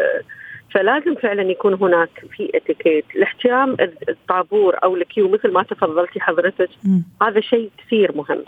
فلازم 0.73 1.15
فعلا 1.15 1.41
يكون 1.41 1.73
هناك 1.73 2.09
في 2.37 2.51
إتيكيت. 2.55 3.05
الاحترام 3.15 3.77
الطابور 4.09 4.75
أو 4.83 4.95
الكيو 4.95 5.29
مثل 5.29 5.51
ما 5.51 5.63
تفضلتي 5.63 6.19
حضرتك 6.19 6.69
م. 6.83 6.99
هذا 7.21 7.41
شيء 7.41 7.69
كثير 7.77 8.15
مهم. 8.15 8.43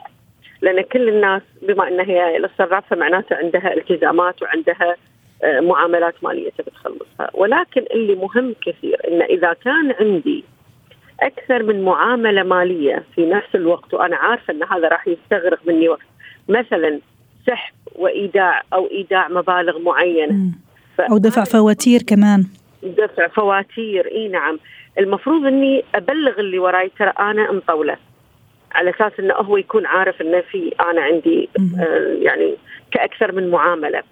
لأن 0.62 0.82
كل 0.82 1.10
الناس 1.10 1.42
بما 1.62 1.88
إنها 1.88 2.06
هي 2.06 2.38
الصرافه 2.38 2.96
معناته 2.96 3.36
عندها 3.36 3.74
التزامات 3.74 4.42
وعندها 4.42 4.96
معاملات 5.44 6.24
مالية 6.24 6.50
تبي 6.58 6.72
تخلصها 6.72 7.30
ولكن 7.34 7.86
اللي 7.94 8.16
مهم 8.16 8.56
كثير 8.66 9.02
ان 9.08 9.22
إذا 9.22 9.54
كان 9.54 9.92
عندي 10.00 10.44
أكثر 11.22 11.64
من 11.64 11.86
معاملة 11.86 12.44
مالية 12.44 13.04
في 13.16 13.26
نفس 13.26 13.56
الوقت 13.56 13.94
وأنا 13.94 14.16
عارفة 14.16 14.54
إن 14.54 14.64
هذا 14.64 14.88
راح 14.88 15.08
يستغرق 15.08 15.60
مني 15.68 15.90
وقت 15.90 16.06
مثلا 16.50 17.00
سحب 17.48 17.74
وإيداع 17.96 18.64
أو 18.74 18.88
إيداع 18.92 19.28
مبالغ 19.28 19.80
معينة. 19.80 20.52
أو 21.00 21.18
دفع 21.18 21.44
فواتير 21.44 22.02
كمان. 22.08 22.46
دفع 22.84 23.28
فواتير 23.28 24.08
إي 24.12 24.28
نعم. 24.28 24.60
المفروض 25.00 25.46
إني 25.46 25.84
أبلغ 25.96 26.40
اللي 26.40 26.60
وراي 26.60 26.92
ترى 27.00 27.14
أنا 27.20 27.52
مطولة. 27.52 27.98
على 28.72 28.90
أساس 28.90 29.12
إنه 29.20 29.34
هو 29.34 29.58
يكون 29.58 29.86
عارف 29.86 30.22
إنه 30.22 30.42
في 30.42 30.72
أنا 30.92 31.02
عندي 31.02 31.50
آه 31.80 32.18
يعني 32.22 32.56
كأكثر 32.92 33.32
من 33.32 33.50
معاملة. 33.50 34.04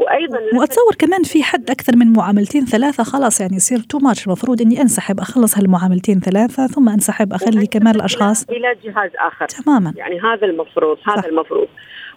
وأيضا 0.00 0.38
وأتصور 0.54 0.94
كمان 0.98 1.22
في 1.22 1.42
حد 1.42 1.70
أكثر 1.70 1.96
من 1.96 2.12
معاملتين 2.12 2.64
ثلاثة 2.64 3.02
خلاص 3.02 3.40
يعني 3.40 3.56
يصير 3.56 3.78
too 3.78 3.98
much 3.98 4.26
المفروض 4.26 4.62
إني 4.62 4.80
أنسحب 4.80 5.20
أخلص 5.20 5.58
هالمعاملتين 5.58 6.20
ثلاثة 6.20 6.66
ثم 6.66 6.88
أنسحب 6.88 7.32
أخلي 7.32 7.66
كمان 7.66 7.94
الأشخاص. 7.94 8.50
إلى 8.50 8.76
جهاز 8.84 9.10
آخر. 9.16 9.46
تماما. 9.46 9.92
يعني 9.96 10.20
هذا 10.20 10.46
المفروض 10.46 10.98
هذا 11.08 11.20
صح. 11.20 11.24
المفروض. 11.24 11.68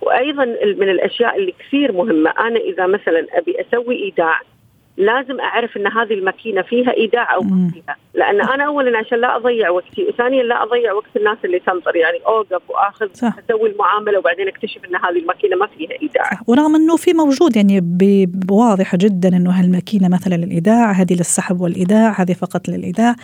وأيضا 0.01 0.45
من 0.79 0.89
الأشياء 0.89 1.37
اللي 1.37 1.53
كثير 1.59 1.91
مهمة. 1.91 2.29
أنا 2.29 2.59
إذا 2.59 2.87
مثلا 2.87 3.27
أبي 3.33 3.55
أسوي 3.61 3.95
إيداع 3.95 4.41
لازم 4.97 5.39
أعرف 5.39 5.77
إن 5.77 5.87
هذه 5.87 6.13
الماكينة 6.13 6.61
فيها 6.61 6.93
إيداع 6.93 7.35
أو 7.35 7.41
ما 7.41 7.71
فيها 7.73 7.95
لأن 8.13 8.41
أنا 8.41 8.63
اولا 8.63 8.97
عشان 8.97 9.21
لا 9.21 9.35
أضيع 9.35 9.69
وقتي 9.69 10.05
وثانيا 10.09 10.43
لا 10.43 10.63
أضيع 10.63 10.93
وقت 10.93 11.17
الناس 11.17 11.37
اللي 11.45 11.59
تنطر 11.59 11.95
يعني 11.95 12.17
أوقف 12.27 12.61
وأخذ 12.69 13.07
صح. 13.13 13.33
أسوي 13.45 13.69
المعاملة 13.69 14.19
وبعدين 14.19 14.47
أكتشف 14.47 14.85
إن 14.85 14.95
هذه 14.95 15.19
الماكينة 15.21 15.55
ما 15.55 15.67
فيها 15.67 15.91
إيداع 16.01 16.23
صح. 16.23 16.49
ورغم 16.49 16.75
إنه 16.75 16.97
في 16.97 17.13
موجود 17.13 17.55
يعني 17.55 17.81
واضحة 18.51 18.97
جدا 19.01 19.29
إنه 19.29 19.51
هالماكينة 19.51 20.09
مثلا 20.09 20.35
للإيداع 20.35 20.91
هذه 20.91 21.13
للسحب 21.13 21.61
والإيداع 21.61 22.21
هذه 22.21 22.33
فقط 22.33 22.69
للإيداع 22.69 23.15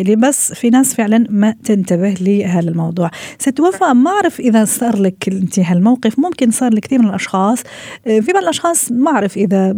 اللي 0.00 0.16
بس 0.16 0.52
في 0.52 0.70
ناس 0.70 0.94
فعلا 0.94 1.26
ما 1.30 1.54
تنتبه 1.64 2.14
لهذا 2.20 2.70
الموضوع 2.70 3.10
ست 3.38 3.60
وفاء 3.60 3.94
ما 3.94 4.10
أعرف 4.10 4.40
إذا 4.40 4.64
صار 4.64 4.96
لك 4.96 5.28
أنت 5.28 5.58
هالموقف 5.58 6.18
ممكن 6.18 6.50
صار 6.50 6.74
لكثير 6.74 6.98
من 6.98 7.08
الأشخاص. 7.08 7.62
في 8.04 8.32
بعض 8.34 8.42
الأشخاص 8.42 8.92
ما 8.92 9.10
أعرف 9.10 9.36
إذا 9.36 9.76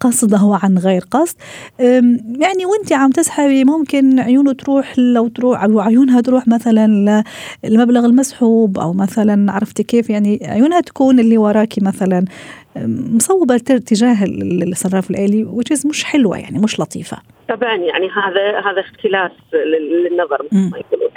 قصده 0.00 0.38
هو 0.38 0.54
عن 0.62 0.78
غير 0.78 1.04
قصد. 1.10 1.36
يعني 2.40 2.66
وأنت 2.66 2.92
عم 2.92 3.10
تسحبي 3.10 3.64
ممكن 3.64 4.20
عيونه 4.20 4.52
تروح 4.52 4.98
لو 4.98 5.28
تروح 5.28 5.62
أو 5.62 5.80
عيونها 5.80 6.20
تروح 6.20 6.48
مثلا 6.48 7.22
للمبلغ 7.64 8.04
المسحوب 8.04 8.78
أو 8.78 8.92
مثلا 8.92 9.52
عرفتي 9.52 9.82
كيف؟ 9.82 10.10
يعني 10.10 10.38
عيونها 10.42 10.80
تكون 10.80 11.20
اللي 11.20 11.38
وراكي 11.38 11.80
مثلا. 11.80 12.24
مصوبة 12.76 13.56
تجاه 13.58 14.16
الصراف 14.68 15.10
الآلي 15.10 15.44
which 15.44 15.86
مش 15.86 16.04
حلوة 16.04 16.38
يعني 16.38 16.58
مش 16.58 16.80
لطيفة. 16.80 17.18
طبعا 17.48 17.74
يعني 17.74 18.10
هذا 18.10 18.60
هذا 18.60 18.80
اختلاس 18.80 19.32
للنظر 19.52 20.42
مثل 20.42 20.70
ما 20.70 20.78
يقولون. 20.78 21.10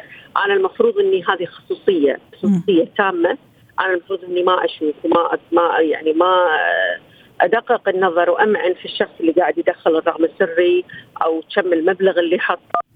أنا 0.45 0.53
المفروض 0.53 0.97
إني 0.97 1.23
هذه 1.23 1.45
خصوصية 1.45 2.19
خصوصية 2.33 2.87
تامة. 2.97 3.37
أنا 3.79 3.93
المفروض 3.93 4.23
إني 4.23 4.43
ما 4.43 4.65
أشوف 4.65 4.95
وما 5.03 5.37
ما 5.51 5.79
يعني 5.79 6.13
ما 6.13 6.47
أدقق 7.41 7.89
النظر 7.89 8.29
وأمعن 8.29 8.73
في 8.73 8.85
الشخص 8.85 9.11
اللي 9.19 9.31
قاعد 9.31 9.57
يدخل 9.57 9.97
الرقم 9.97 10.23
السري 10.23 10.85
أو 11.21 11.43
كم 11.55 11.73
المبلغ 11.73 12.19
اللي 12.19 12.39
حطه 12.39 12.87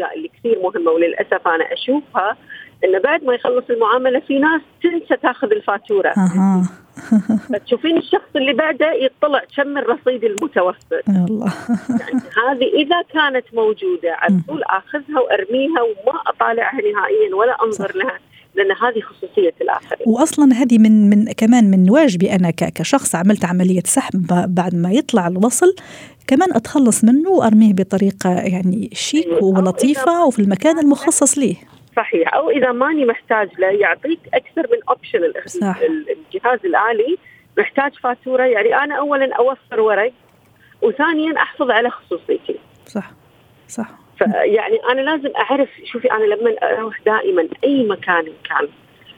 الاشياء 0.00 0.16
اللي 0.16 0.28
كثير 0.28 0.62
مهمة 0.62 0.90
وللأسف 0.90 1.48
أنا 1.48 1.72
أشوفها 1.72 2.36
إنه 2.84 2.98
بعد 2.98 3.24
ما 3.24 3.34
يخلص 3.34 3.64
المعاملة 3.70 4.20
في 4.20 4.38
ناس 4.38 4.60
تنسى 4.82 5.16
تاخذ 5.22 5.50
الفاتورة. 5.52 6.08
أه. 6.08 6.62
فتشوفين 7.52 7.96
الشخص 7.96 8.30
اللي 8.36 8.52
بعده 8.52 8.92
يطلع 8.92 9.42
كم 9.56 9.78
الرصيد 9.78 10.24
المتوفر. 10.24 11.02
الله 11.08 11.52
يعني 11.88 12.20
هذه 12.46 12.68
إذا 12.82 13.02
كانت 13.12 13.44
موجودة 13.54 14.12
على 14.12 14.40
طول 14.48 14.62
آخذها 14.62 15.20
وأرميها 15.20 15.82
وما 15.82 16.20
أطالعها 16.26 16.80
نهائيا 16.92 17.34
ولا 17.34 17.56
أنظر 17.64 17.96
لها 17.96 18.18
لأن 18.54 18.70
هذه 18.70 19.00
خصوصية 19.00 19.54
الآخرين. 19.60 20.06
واصلا 20.06 20.54
هذه 20.54 20.78
من 20.78 21.10
من 21.10 21.32
كمان 21.32 21.70
من 21.70 21.90
واجبي 21.90 22.32
أنا 22.32 22.50
كشخص 22.50 23.14
عملت 23.14 23.44
عملية 23.44 23.82
سحب 23.84 24.26
بعد 24.54 24.74
ما 24.74 24.92
يطلع 24.92 25.28
الوصل 25.28 25.74
كمان 26.26 26.54
أتخلص 26.54 27.04
منه 27.04 27.30
وأرميه 27.30 27.72
بطريقة 27.72 28.30
يعني 28.30 28.90
شيك 28.92 29.26
أيوة. 29.26 29.44
ولطيفة 29.44 30.26
وفي 30.26 30.38
المكان 30.38 30.78
المخصص 30.78 31.38
ليه. 31.38 31.56
صحيح. 32.00 32.34
أو 32.34 32.50
إذا 32.50 32.72
ماني 32.72 33.04
محتاج 33.04 33.48
له 33.58 33.68
يعطيك 33.68 34.20
أكثر 34.34 34.66
من 34.72 34.78
اوبشن 34.88 35.32
الجهاز 36.10 36.58
الآلي 36.64 37.18
محتاج 37.58 37.94
فاتورة. 37.94 38.42
يعني 38.42 38.76
أنا 38.76 38.94
اولا 38.94 39.34
أوفر 39.34 39.80
ورق 39.80 40.12
وثانيا 40.82 41.36
احافظ 41.36 41.70
على 41.70 41.90
خصوصيتي. 41.90 42.56
صح. 42.86 43.10
صح. 43.68 43.88
فيعني 44.18 44.80
أنا 44.92 45.00
لازم 45.00 45.30
أعرف 45.36 45.68
شوفي 45.84 46.12
أنا 46.12 46.24
لما 46.24 46.56
أروح 46.62 47.00
دائما 47.06 47.48
أي 47.64 47.84
مكان 47.84 48.24
كان 48.24 48.68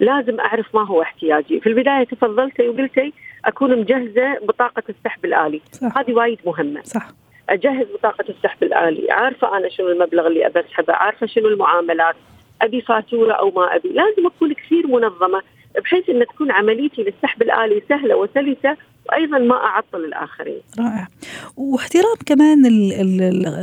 لازم 0.01 0.41
أعرف 0.41 0.75
ما 0.75 0.87
هو 0.87 1.03
احتياجي. 1.03 1.61
في 1.61 1.69
البداية 1.69 2.05
تفضلتي 2.05 2.69
وقلتي 2.69 3.13
أكون 3.45 3.79
مجهزة 3.79 4.39
بطاقة 4.43 4.83
السحب 4.89 5.25
الآلي. 5.25 5.61
صح. 5.73 5.99
هذه 5.99 6.13
وايد 6.13 6.39
مهمة. 6.47 6.83
صح. 6.83 7.09
أجهز 7.49 7.87
بطاقة 7.95 8.25
السحب 8.29 8.63
الآلي. 8.63 9.13
عارفة 9.13 9.57
أنا 9.57 9.69
شنو 9.69 9.89
المبلغ 9.89 10.27
اللي 10.27 10.47
ابى 10.47 10.61
أسحبه 10.61 10.95
عارفة 10.95 11.27
شنو 11.27 11.49
المعاملات. 11.49 12.17
أبي 12.63 12.81
فاتورة 12.81 13.33
أو 13.33 13.51
ما 13.51 13.77
أبي 13.77 13.89
لازم 13.89 14.27
أكون 14.27 14.53
كثير 14.53 14.87
منظمة 14.87 15.43
بحيث 15.85 16.11
إن 16.11 16.25
تكون 16.35 16.51
عمليتي 16.51 17.03
للسحب 17.03 17.43
الآلي 17.43 17.83
سهلة 17.89 18.17
وسلسة 18.17 18.77
وأيضا 19.09 19.39
ما 19.39 19.55
أعطل 19.55 20.05
الآخرين. 20.05 20.61
رائع. 20.79 21.09
واحترام 21.57 22.17
كمان 22.27 22.63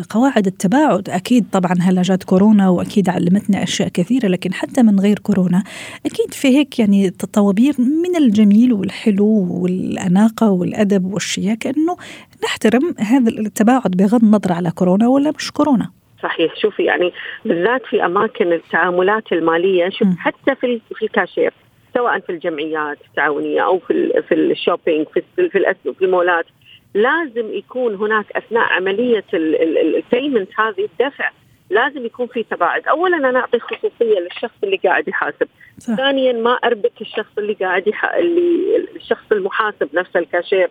قواعد 0.09 0.47
التباعد، 0.47 1.09
أكيد 1.09 1.45
طبعا 1.51 1.73
هلا 1.81 2.01
جات 2.01 2.23
كورونا 2.23 2.69
وأكيد 2.69 3.09
علمتنا 3.09 3.63
أشياء 3.63 3.89
كثيرة 3.89 4.27
لكن 4.27 4.53
حتى 4.53 4.83
من 4.83 4.99
غير 4.99 5.19
كورونا 5.19 5.63
أكيد 6.05 6.33
في 6.33 6.47
هيك 6.47 6.79
يعني 6.79 7.09
طوابير 7.09 7.75
من 7.79 8.15
الجميل 8.15 8.73
والحلو 8.73 9.47
والأناقة 9.61 10.51
والأدب 10.51 11.13
والشياكة 11.13 11.69
إنه 11.69 11.97
نحترم 12.43 12.95
هذا 12.99 13.29
التباعد 13.29 13.91
بغض 13.91 14.23
النظر 14.23 14.53
على 14.53 14.71
كورونا 14.71 15.07
ولا 15.07 15.31
مش 15.37 15.51
كورونا. 15.51 15.98
صحيح. 16.23 16.55
شوفي 16.55 16.83
يعني 16.83 17.13
بالذات 17.45 17.85
في 17.85 18.05
أماكن 18.05 18.53
التعاملات 18.53 19.31
المالية 19.31 19.89
شوف 19.89 20.07
حتى 20.17 20.55
في 20.55 20.81
في 20.95 21.05
الكاشير 21.05 21.53
سواء 21.93 22.19
في 22.19 22.31
الجمعيات 22.31 22.97
التعاونية 23.09 23.61
أو 23.61 23.79
في 23.79 24.23
في 24.27 24.35
ال 24.35 24.43
shopping 24.43 25.07
في 25.13 25.21
في 25.49 25.57
الاسواق 25.57 25.95
في 25.95 26.05
المولات 26.05 26.45
لازم 26.93 27.53
يكون 27.53 27.95
هناك 27.95 28.25
أثناء 28.31 28.63
عملية 28.63 29.25
ال 29.33 29.48
payment 29.48 30.49
هذه 30.59 30.89
الدفع 30.91 31.31
لازم 31.69 32.05
يكون 32.05 32.27
في 32.27 32.43
تباعد، 32.43 32.87
اولا 32.87 33.17
أنا 33.17 33.39
أعطي 33.39 33.59
خصوصية 33.59 34.19
للشخص 34.19 34.55
اللي 34.63 34.77
قاعد 34.77 35.07
يحاسب، 35.07 35.47
صح. 35.77 35.95
ثانيا 35.95 36.33
ما 36.33 36.51
أربك 36.51 37.01
الشخص 37.01 37.37
اللي 37.37 37.53
قاعد 37.53 37.87
يح... 37.87 38.05
اللي 38.05 38.87
الشخص 38.95 39.31
المحاسب 39.31 39.89
نفسه 39.93 40.19
الكاشير 40.19 40.69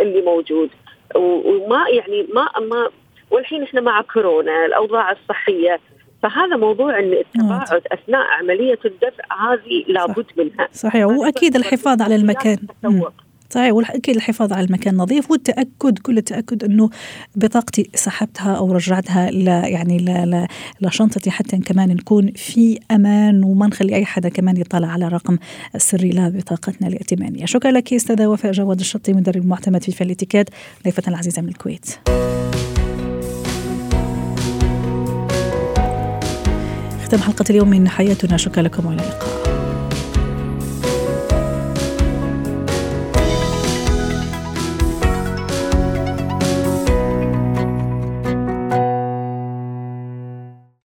اللي 0.00 0.22
موجود. 0.22 0.70
وما 1.14 1.84
يعني 1.88 2.26
ما 2.34 2.48
ما 2.60 2.90
والحين 3.30 3.62
إحنا 3.62 3.80
مع 3.80 4.02
كورونا 4.14 4.66
الأوضاع 4.66 5.12
الصحية. 5.12 5.80
فهذا 6.22 6.56
موضوع 6.56 6.98
إن 6.98 7.12
التباعد 7.12 7.82
أثناء 7.92 8.26
عملية 8.38 8.78
الدفع 8.84 9.52
هذه 9.52 9.84
لابد 9.88 10.26
منها. 10.36 10.68
صحيح 10.72 11.06
وأكيد 11.06 11.56
الحفاظ 11.56 12.02
على 12.02 12.14
المكان. 12.14 12.58
صحيح 13.50 13.72
وأكيد 13.72 14.16
الحفاظ 14.16 14.52
على 14.52 14.66
المكان 14.66 14.96
نظيف 14.96 15.30
والتأكد 15.30 15.98
كل 15.98 16.18
التأكد 16.18 16.64
إنه 16.64 16.90
بطاقتي 17.36 17.90
سحبتها 17.94 18.56
أو 18.56 18.72
رجعتها 18.72 19.30
ل 19.30 19.46
يعني 19.46 19.98
ل 19.98 20.46
لشنطتي 20.80 21.30
حتى 21.30 21.58
كمان 21.58 21.88
نكون 21.88 22.32
في 22.32 22.78
أمان 22.90 23.44
وما 23.44 23.66
نخلي 23.66 23.94
أي 23.94 24.04
حدا 24.04 24.28
كمان 24.28 24.56
يطلع 24.56 24.88
على 24.88 25.08
رقم 25.08 25.38
السري 25.74 26.10
لبطاقتنا 26.10 26.88
الائتمانية. 26.88 27.44
شكرا 27.44 27.70
لك 27.70 27.92
أستاذة 27.92 28.26
وفاء 28.26 28.52
جواد 28.52 28.80
الشطي 28.80 29.12
مدرب 29.12 29.46
معتمد 29.46 29.82
في 29.82 30.04
الإتيكيت 30.04 30.50
ضيفتنا 30.84 31.14
العزيزة 31.14 31.42
من 31.42 31.48
الكويت. 31.48 31.98
ختام 37.10 37.22
حلقة 37.22 37.44
اليوم 37.50 37.70
من 37.70 37.88
حياتنا. 37.88 38.36
شكرا 38.36 38.62
لكم 38.62 38.86
وإلى 38.86 39.02
اللقاء. 39.02 39.29